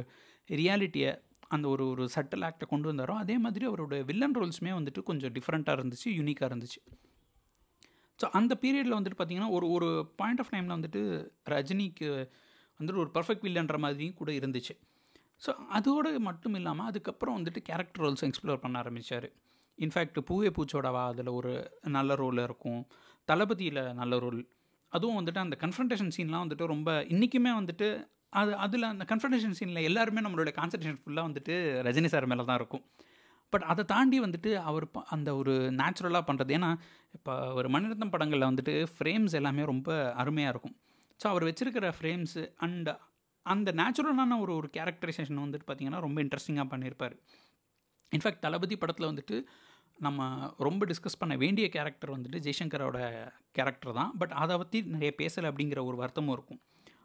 ரியாலிட்டியை 0.50 1.12
அந்த 1.48 1.68
ஒரு 1.68 1.90
ஒரு 1.90 2.10
சட்டல் 2.16 2.44
ஆக்டை 2.48 2.66
கொண்டு 2.68 2.94
வந்தாரோ 2.94 3.14
அதே 3.16 3.38
மாதிரி 3.38 3.68
அவரோட 3.68 3.96
வில்லன் 4.06 4.36
ரோல்ஸுமே 4.36 4.72
வந்துட்டு 4.80 5.04
கொஞ்சம் 5.04 5.34
டிஃப்ரெண்ட்டாக 5.34 5.78
இருந்துச்சு 5.80 6.10
யூனிக்காக 6.20 6.50
இருந்துச்சு. 6.52 6.80
ஸோ 8.20 8.28
அந்த 8.32 8.58
பீரியடில் 8.62 8.98
வந்துட்டு 8.98 9.20
பார்த்திங்கன்னா 9.20 9.50
ஒரு 9.50 9.68
ஒரு 9.70 9.90
பாயிண்ட் 10.16 10.40
ஆஃப் 10.40 10.52
டைமில் 10.54 10.76
வந்துட்டு 10.78 11.02
ரஜினிக்கு 11.46 12.10
வந்துட்டு 12.82 13.04
ஒரு 13.06 13.12
பர்ஃபெக்ட் 13.18 13.46
வில்லன்ற 13.48 13.78
மாதிரியும் 13.86 14.18
கூட 14.22 14.32
இருந்துச்சு. 14.40 14.76
ஸோ 15.46 15.52
அதோடு 15.78 16.10
மட்டும் 16.30 16.56
இல்லாமல் 16.60 16.88
அதுக்கப்புறம் 16.90 17.38
வந்துட்டு 17.38 17.62
கேரக்டர் 17.70 18.04
ரோல்ஸும் 18.06 18.30
எக்ஸ்ப்ளோர் 18.32 18.64
பண்ண 18.64 18.76
ஆரம்பித்தார் 18.84 19.28
இன்ஃபேக்ட் 19.78 20.20
பூவே 20.30 20.50
பூச்சோடவா 20.58 21.04
அதில் 21.12 21.30
ஒரு 21.38 21.52
நல்ல 21.96 22.16
ரோல் 22.22 22.40
இருக்கும். 22.48 22.82
தளபதியில் 23.30 23.82
நல்ல 24.00 24.20
ரோல் 24.24 24.42
அதுவும் 24.98 25.18
வந்துட்டு 25.20 25.42
அந்த 25.44 25.56
கன்ஃபன்டேஷன் 25.64 26.12
சீன்லாம் 26.16 26.44
வந்துட்டு 26.46 26.66
ரொம்ப 26.74 26.90
இன்றைக்குமே 27.14 27.52
வந்துட்டு 27.60 27.88
அது 28.40 28.52
அதில் 28.66 28.92
அந்த 28.92 29.04
கன்ஃபன்டேஷன் 29.12 29.56
சீனில் 29.60 29.88
எல்லாருமே 29.90 30.22
நம்மளோட 30.26 30.52
கான்சன்ட்ரேஷன் 30.60 31.00
ஃபுல்லாக 31.04 31.28
வந்துட்டு 31.30 31.56
ரஜினி 31.88 32.10
சார் 32.14 32.28
மேலே 32.32 32.44
தான் 32.50 32.60
இருக்கும். 32.62 32.84
பட் 33.54 33.66
அதை 33.72 33.84
தாண்டி 33.94 34.18
வந்துட்டு 34.26 34.52
அவர் 34.70 34.86
அந்த 35.16 35.30
ஒரு 35.40 35.54
நேச்சுரலாக 35.80 36.24
பண்ணுறது 36.30 36.52
ஏன்னா 36.58 36.70
இப்போ 37.18 37.34
ஒரு 37.60 37.70
மணிரத்னம் 37.76 38.14
படங்களில் 38.14 38.50
வந்துட்டு 38.50 38.74
ஃப்ரேம்ஸ் 38.94 39.36
எல்லாமே 39.40 39.64
ரொம்ப 39.72 39.90
அருமையாக 40.24 40.54
இருக்கும். 40.54 40.76
ஸோ 41.22 41.28
அவர் 41.28 41.44
வச்சுருக்கிற 41.44 41.88
ஃப்ரேம்ஸு 41.98 42.44
அண்ட் 42.58 42.90
அந்த 43.46 43.72
நேச்சுரலான 43.72 44.38
ஒரு 44.40 44.54
ஒரு 44.56 44.68
கேரக்டரைசேஷன் 44.74 45.44
வந்துட்டு 45.46 45.68
பார்த்திங்கன்னா 45.68 46.00
ரொம்ப 46.00 46.18
இன்ட்ரெஸ்டிங்காக 46.24 46.68
பண்ணியிருப்பார் 46.74 47.16
இன்ஃபேக்ட் 48.12 48.44
தளபதி 48.46 48.76
படத்தில் 48.78 49.10
வந்துட்டு 49.12 49.38
நம்ம 50.00 50.28
ரொம்ப 50.58 50.86
டிஸ்கஸ் 50.86 51.20
பண்ண 51.20 51.34
வேண்டிய 51.36 51.66
கேரக்டர் 51.70 52.14
வந்துட்டு 52.16 52.40
ஜெய்சங்கரோட 52.46 53.00
கேரக்டர் 53.52 53.94
தான். 53.94 54.12
பட் 54.18 54.32
அதை 54.32 54.58
பற்றி 54.58 54.82
நிறைய 54.96 55.12
பேசலை 55.22 55.48
அப்படிங்கிற 55.52 55.80
ஒரு 55.86 55.98
வருத்தமும் 55.98 56.34
இருக்கும். 56.34 56.62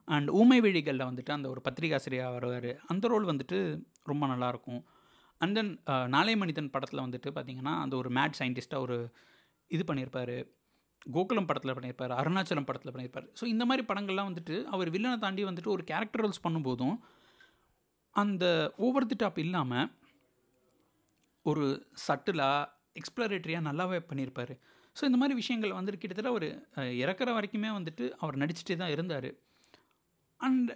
அண்ட் 0.09 0.29
ஊமை 0.31 0.59
வழிகளில் 0.61 1.09
வந்துட்டு 1.11 1.29
அந்த 1.29 1.49
ஒரு 1.49 1.61
பத்திரிகாசிரியாக 1.65 2.33
வருவார். 2.33 2.71
அந்த 2.87 3.09
ரோல் 3.09 3.31
வந்துட்டு 3.33 3.59
ரொம்ப 4.03 4.27
நல்லாயிருக்கும் 4.27 4.83
அண்ட் 5.41 5.55
தென் 5.55 5.73
நாளை 6.09 6.35
மனிதன் 6.37 6.71
படத்தில் 6.71 7.05
வந்துட்டு 7.07 7.31
பார்த்திங்கன்னா 7.37 7.75
அந்த 7.85 7.95
ஒரு 7.97 8.11
மேட் 8.11 8.39
சயின்டிஸ்ட்டாக 8.41 8.85
ஒரு 8.87 8.97
இது 9.71 9.83
பண்ணியிருப்பார் 9.89 10.37
கோகுலம் 11.15 11.49
படத்தில் 11.49 11.75
பண்ணியிருப்பார் 11.77 12.13
அருணாச்சலம் 12.21 12.69
படத்தில் 12.69 12.93
பண்ணியிருப்பார். 12.95 13.27
ஸோ 13.39 13.45
இந்த 13.55 13.65
மாதிரி 13.69 13.83
படங்கள்லாம் 13.91 14.29
வந்துட்டு 14.31 14.57
அவர் 14.75 14.89
வில்லனை 14.95 15.19
தாண்டி 15.25 15.43
வந்துட்டு 15.49 15.75
ஒரு 15.75 15.85
கேரக்டர் 15.91 16.23
ரோல்ஸ் 16.25 16.45
பண்ணும்போதும் 16.47 16.97
அந்த 18.17 18.45
ஓவர் 18.87 19.09
தி 19.11 19.17
டாப் 19.23 19.41
இல்லாமல் 19.45 19.89
ஒரு 21.47 21.67
சட்டிலாக 22.07 22.71
எக்ஸ்ப்ளரேட்டரியாக 23.01 23.67
நல்லாவே 23.69 23.99
பண்ணியிருப்பார். 24.11 24.55
ஸோ 24.97 25.03
இந்த 25.09 25.19
மாதிரி 25.21 25.35
விஷயங்கள் 25.43 25.79
வந்துட்டு 25.79 26.01
கிட்டத்தட்ட 26.03 26.31
ஒரு 26.39 26.47
இறக்குற 27.05 27.31
வரைக்குமே 27.39 27.71
வந்துட்டு 27.79 28.05
அவர் 28.23 28.41
நடிச்சுட்டே 28.43 28.77
தான் 28.83 28.95
இருந்தார். 28.95 29.29
அண்ட் 30.41 30.71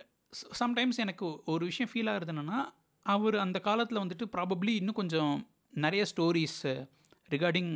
சம்டைம்ஸ் 0.61 1.01
எனக்கு 1.05 1.29
ஒரு 1.53 1.63
விஷயம் 1.71 1.91
ஃபீல் 1.93 2.11
ஆகுறது 2.13 2.33
என்னென்னா 2.35 2.59
அவர் 3.07 3.37
அந்த 3.45 3.59
காலத்தில் 3.69 4.03
வந்துட்டு 4.03 4.27
ப்ராபப்ளி 4.35 4.73
இன்னும் 4.81 4.99
கொஞ்சம் 5.01 5.35
நிறைய 5.85 6.03
ஸ்டோரிஸ் 6.11 6.61
ரிகார்டிங் 7.31 7.73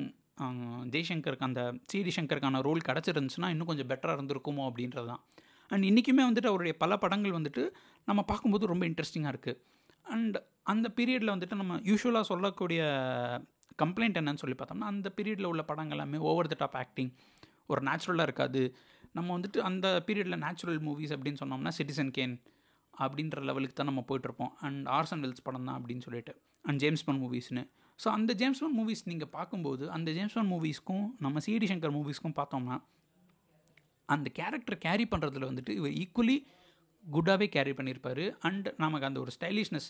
ஜெய்சங்கருக்கு 0.94 1.48
அந்த 1.48 1.62
சிடி 1.90 2.12
சங்கருக்கான 2.16 2.60
ரோல் 2.68 2.80
கிடச்சிருந்துச்சுன்னா 2.88 3.48
இன்னும் 3.54 3.70
கொஞ்சம் 3.70 3.88
பெட்டராக 3.90 4.16
இருந்திருக்குமோ 4.18 4.62
அப்படின்றது 4.68 5.08
தான். 5.12 5.22
அண்ட் 5.70 5.84
இன்றைக்குமே 5.90 6.24
வந்துட்டு 6.28 6.50
அவருடைய 6.52 6.74
பல 6.82 6.96
படங்கள் 7.04 7.36
வந்துட்டு 7.38 7.62
நம்ம 8.08 8.22
பார்க்கும்போது 8.30 8.70
ரொம்ப 8.72 8.84
இன்ட்ரெஸ்டிங்காக 8.90 9.32
இருக்குது 9.34 9.60
அண்ட் 10.14 10.36
அந்த 10.72 10.86
பீரியடில் 10.96 11.34
வந்துட்டு 11.34 11.56
நம்ம 11.60 11.76
யூஸ்வலாக 11.90 12.24
சொல்லக்கூடிய 12.30 12.80
கம்ப்ளைண்ட் 13.82 14.18
என்னன்னு 14.20 14.42
சொல்லி 14.42 14.56
பார்த்தோம்னா 14.58 14.90
அந்த 14.94 15.08
பீரியடில் 15.16 15.50
உள்ள 15.52 15.62
படங்கள் 15.70 15.96
எல்லாமே 15.96 16.18
ஓவர் 16.30 16.50
த 16.52 16.56
டாப் 16.58 16.76
ஆக்டிங் 16.82 17.12
ஒரு 17.72 17.80
நேச்சுரலாக 17.88 18.28
இருக்காது. 18.28 18.62
நம்ம 19.16 19.28
வந்துட்டு 19.36 19.58
அந்த 19.68 19.86
பீரியடில் 20.06 20.42
நேச்சுரல் 20.44 20.80
மூவிஸ் 20.86 21.14
அப்படின்னு 21.16 21.40
சொன்னோம்னா 21.42 21.72
சிட்டிசன் 21.78 22.12
கேன் 22.18 22.34
அப்படின்ற 22.94 23.42
லெவலுக்கு 23.48 23.76
தான் 23.78 23.90
நம்ம 23.90 24.02
போயிட்டுருப்போம் 24.08 24.52
அண்ட் 24.66 24.88
ஆர்சன் 24.96 25.22
வெல்ஸ் 25.24 25.46
படம் 25.46 25.68
தான் 25.68 25.78
அப்படின்னு 25.80 26.04
சொல்லிட்டு. 26.06 26.32
அண்ட் 26.62 26.78
ஜேம்ஸ் 26.82 27.04
பாண்ட் 27.06 27.22
மூவிஸ்னு 27.24 27.62
ஸோ 28.00 28.08
அந்த 28.08 28.32
ஜேம்ஸ் 28.32 28.60
பாண்ட் 28.60 28.76
மூவிஸ் 28.78 29.04
நீங்கள் 29.04 29.28
பார்க்கும்போது 29.28 29.90
அந்த 29.90 30.12
ஜேம்ஸ் 30.12 30.34
பாண்ட் 30.34 30.52
மூவிஸ்க்கும் 30.52 31.06
நம்ம 31.18 31.40
சிடி 31.40 31.68
சங்கர் 31.70 31.94
மூவிஸ்க்கும் 31.98 32.36
பார்த்தோம்னா 32.36 32.76
அந்த 34.08 34.28
கேரக்டர் 34.30 34.78
கேரி 34.78 35.04
பண்ணுறதுல 35.04 35.48
வந்துட்டு 35.50 35.74
இவர் 35.74 35.94
ஈக்குவலி 35.94 36.36
குட்டாகவே 37.04 37.46
கேரி 37.48 37.72
பண்ணியிருப்பார் 37.72 38.24
அண்ட் 38.40 38.68
நமக்கு 38.76 39.06
அந்த 39.06 39.20
ஒரு 39.20 39.30
ஸ்டைலிஷ்னஸ் 39.30 39.88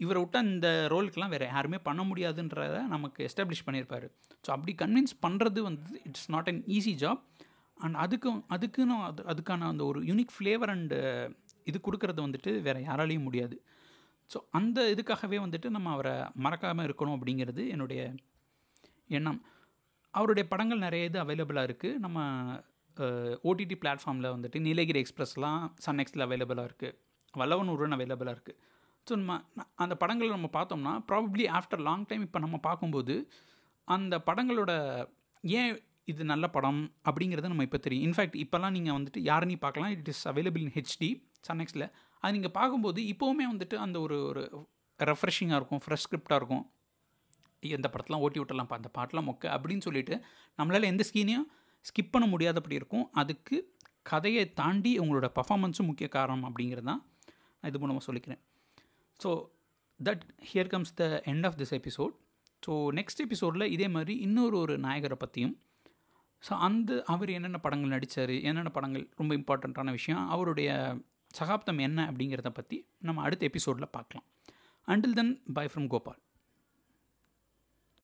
இவரை 0.00 0.20
விட்டு 0.20 0.38
அந்த 0.38 0.88
ரோலுக்கெலாம் 0.88 1.28
வேறு 1.28 1.46
யாருமே 1.46 1.78
பண்ண 1.78 2.02
முடியாதுன்றத 2.02 2.76
நமக்கு 2.86 3.26
எஸ்டாப்ளிஷ் 3.28 3.66
பண்ணியிருப்பார் 3.66 4.06
ஸோ 4.44 4.50
அப்படி 4.50 4.74
கன்வின்ஸ் 4.74 5.14
பண்ணுறது 5.22 5.60
வந்து 5.60 6.00
it's 6.04 6.30
not 6.30 6.48
an 6.48 6.62
easy 6.68 6.94
job 7.02 7.20
and 7.76 7.96
அதுக்கு 7.96 8.30
அதுக்குன்னு 8.48 8.96
அது 9.02 9.22
அதுக்கான 9.22 9.66
அந்த 9.66 9.84
ஒரு 9.84 10.00
யூனிக் 10.00 10.32
ஃப்ளேவர் 10.36 10.72
அண்டு 10.74 10.96
இது 11.64 11.78
கொடுக்கறது 11.78 12.20
வந்துட்டு 12.26 12.62
வேறு 12.62 12.80
யாராலையும் 12.84 13.26
முடியாது. 13.28 13.56
ஸோ 14.30 14.38
அந்த 14.58 14.80
இதுக்காகவே 14.94 15.38
வந்துட்டு 15.44 15.68
நம்ம 15.76 15.90
அவரை 15.96 16.14
மறக்காமல் 16.44 16.86
இருக்கணும் 16.88 17.16
அப்படிங்கிறது 17.18 17.62
என்னுடைய 17.74 18.00
எண்ணம். 19.18 19.40
அவருடைய 20.14 20.44
படங்கள் 20.52 20.84
நிறைய 20.86 21.08
இது 21.10 21.18
அவைலபிளாக 21.24 21.68
இருக்குது 21.68 22.00
நம்ம 22.04 22.18
ஓடிடி 23.50 23.76
பிளாட்ஃபார்மில் 23.82 24.34
வந்துட்டு 24.34 24.58
நீலகிரி 24.66 25.00
எக்ஸ்ப்ரெஸ்லாம் 25.02 25.62
சன் 25.84 26.00
எக்ஸில் 26.02 26.24
அவைலபிளாக 26.26 26.68
இருக்குது 26.70 26.96
வல்லவன் 27.40 27.72
உருவன் 27.74 27.96
அவைலபிளாக 27.96 28.34
இருக்குது 28.36 28.58
ஸோ 29.06 29.14
நம்ம 29.20 29.34
அந்த 29.82 29.94
படங்களை 30.02 30.30
நம்ம 30.36 30.50
பார்த்தோம்னா 30.58 30.92
ப்ராபப்ளி 31.10 31.44
ஆஃப்டர் 31.58 31.82
லாங் 31.88 32.04
டைம் 32.10 32.24
இப்போ 32.26 32.40
நம்ம 32.44 32.56
பார்க்கும்போது 32.68 33.14
அந்த 33.88 34.14
படங்களோட 34.28 34.72
ஏன் 35.44 35.72
இது 36.12 36.22
நல்ல 36.32 36.46
படம் 36.56 36.80
அப்படிங்கிறது 37.08 37.50
நம்ம 37.52 37.64
இப்போ 37.68 37.78
தெரியும். 37.78 38.04
இன்ஃபேக்ட் 38.08 38.36
இப்போல்லாம் 38.44 38.74
நீங்கள் 38.76 38.96
வந்துட்டு 38.98 39.20
யாருன்னு 39.30 39.56
பார்க்கலாம். 39.66 39.92
It 39.96 40.10
is 40.12 40.22
available 40.30 40.62
in 40.66 40.74
HD 40.78 41.10
சன்எக்ஸில் 41.48 41.86
அது 42.22 42.34
நீங்கள் 42.36 42.54
பார்க்கும்போது 42.58 43.00
இப்போவுமே 43.12 43.44
வந்துட்டு 43.52 43.76
அந்த 43.84 43.96
ஒரு 44.06 44.16
ஒரு 44.30 44.42
ரெஃப்ரெஷிங்காக 45.00 45.58
இருக்கும் 45.60 45.82
ஃப்ரெஷ் 45.84 46.04
ஸ்கிரிப்டாக 46.06 46.40
இருக்கும். 46.40 46.64
எந்த 47.62 47.86
படத்தெலாம் 47.94 48.22
ஓட்டி 48.26 48.38
விட்டலாம்ப்பா 48.40 48.76
அந்த 48.80 48.90
பாட்டெலாம் 48.98 49.28
மொக்க 49.30 49.44
அப்படின்னு 49.54 49.84
சொல்லிட்டு 49.88 50.14
நம்மளால் 50.58 50.90
எந்த 50.92 51.04
ஸ்கீனையும் 51.10 51.46
ஸ்கிப் 51.84 52.12
பண்ண 52.14 52.26
முடியாதபடி 52.32 52.76
இருக்கும். 52.80 53.06
அதுக்கு 53.20 53.56
கதையை 54.10 54.44
தாண்டி 54.60 54.92
உங்களோட 55.02 55.28
பர்ஃபாமன்ஸும் 55.38 55.88
முக்கிய 55.90 56.08
காரணம் 56.18 56.46
அப்படிங்கிறது 56.48 56.88
தான் 56.90 57.02
இது 57.62 57.80
மூலமாக 57.82 58.04
சொல்லிக்கிறேன். 58.08 58.40
So 59.20 59.30
that 60.00 60.24
here 60.50 60.70
comes 60.74 60.94
the 61.00 61.04
end 61.32 61.46
of 61.48 61.58
this 61.60 61.74
episode 61.80 62.14
so 62.66 62.72
next 62.98 63.22
எபிசோடில் 63.24 63.72
இதே 63.74 63.88
மாதிரி 63.96 64.14
இன்னொரு 64.26 64.56
ஒரு 64.62 64.74
நாயகரை 64.86 65.16
பற்றியும் 65.20 65.54
ஸோ 66.42 66.52
அந்த 66.66 66.90
அவர் 67.06 67.30
என்னென்ன 67.36 67.58
படங்கள் 67.64 67.94
நடித்தார் 67.94 68.34
என்னென்ன 68.48 68.70
படங்கள் 68.76 69.04
ரொம்ப 69.20 69.32
இம்பார்ட்டண்ட்டான 69.40 69.90
விஷயம் 69.90 70.22
அவருடைய 70.28 70.70
சகாப்தம் 71.30 71.78
என்ன 71.78 72.12
அப்படிங்கிறத 72.12 72.48
பற்றி 72.48 72.78
நம்ம 72.98 73.22
அடுத்த 73.22 73.46
எபிசோடில் 73.46 73.90
பார்க்கலாம். 73.90 74.26
Until 74.88 75.12
then 75.12 75.42
bye 75.52 75.66
from 75.66 75.86
Gopal 75.86 76.20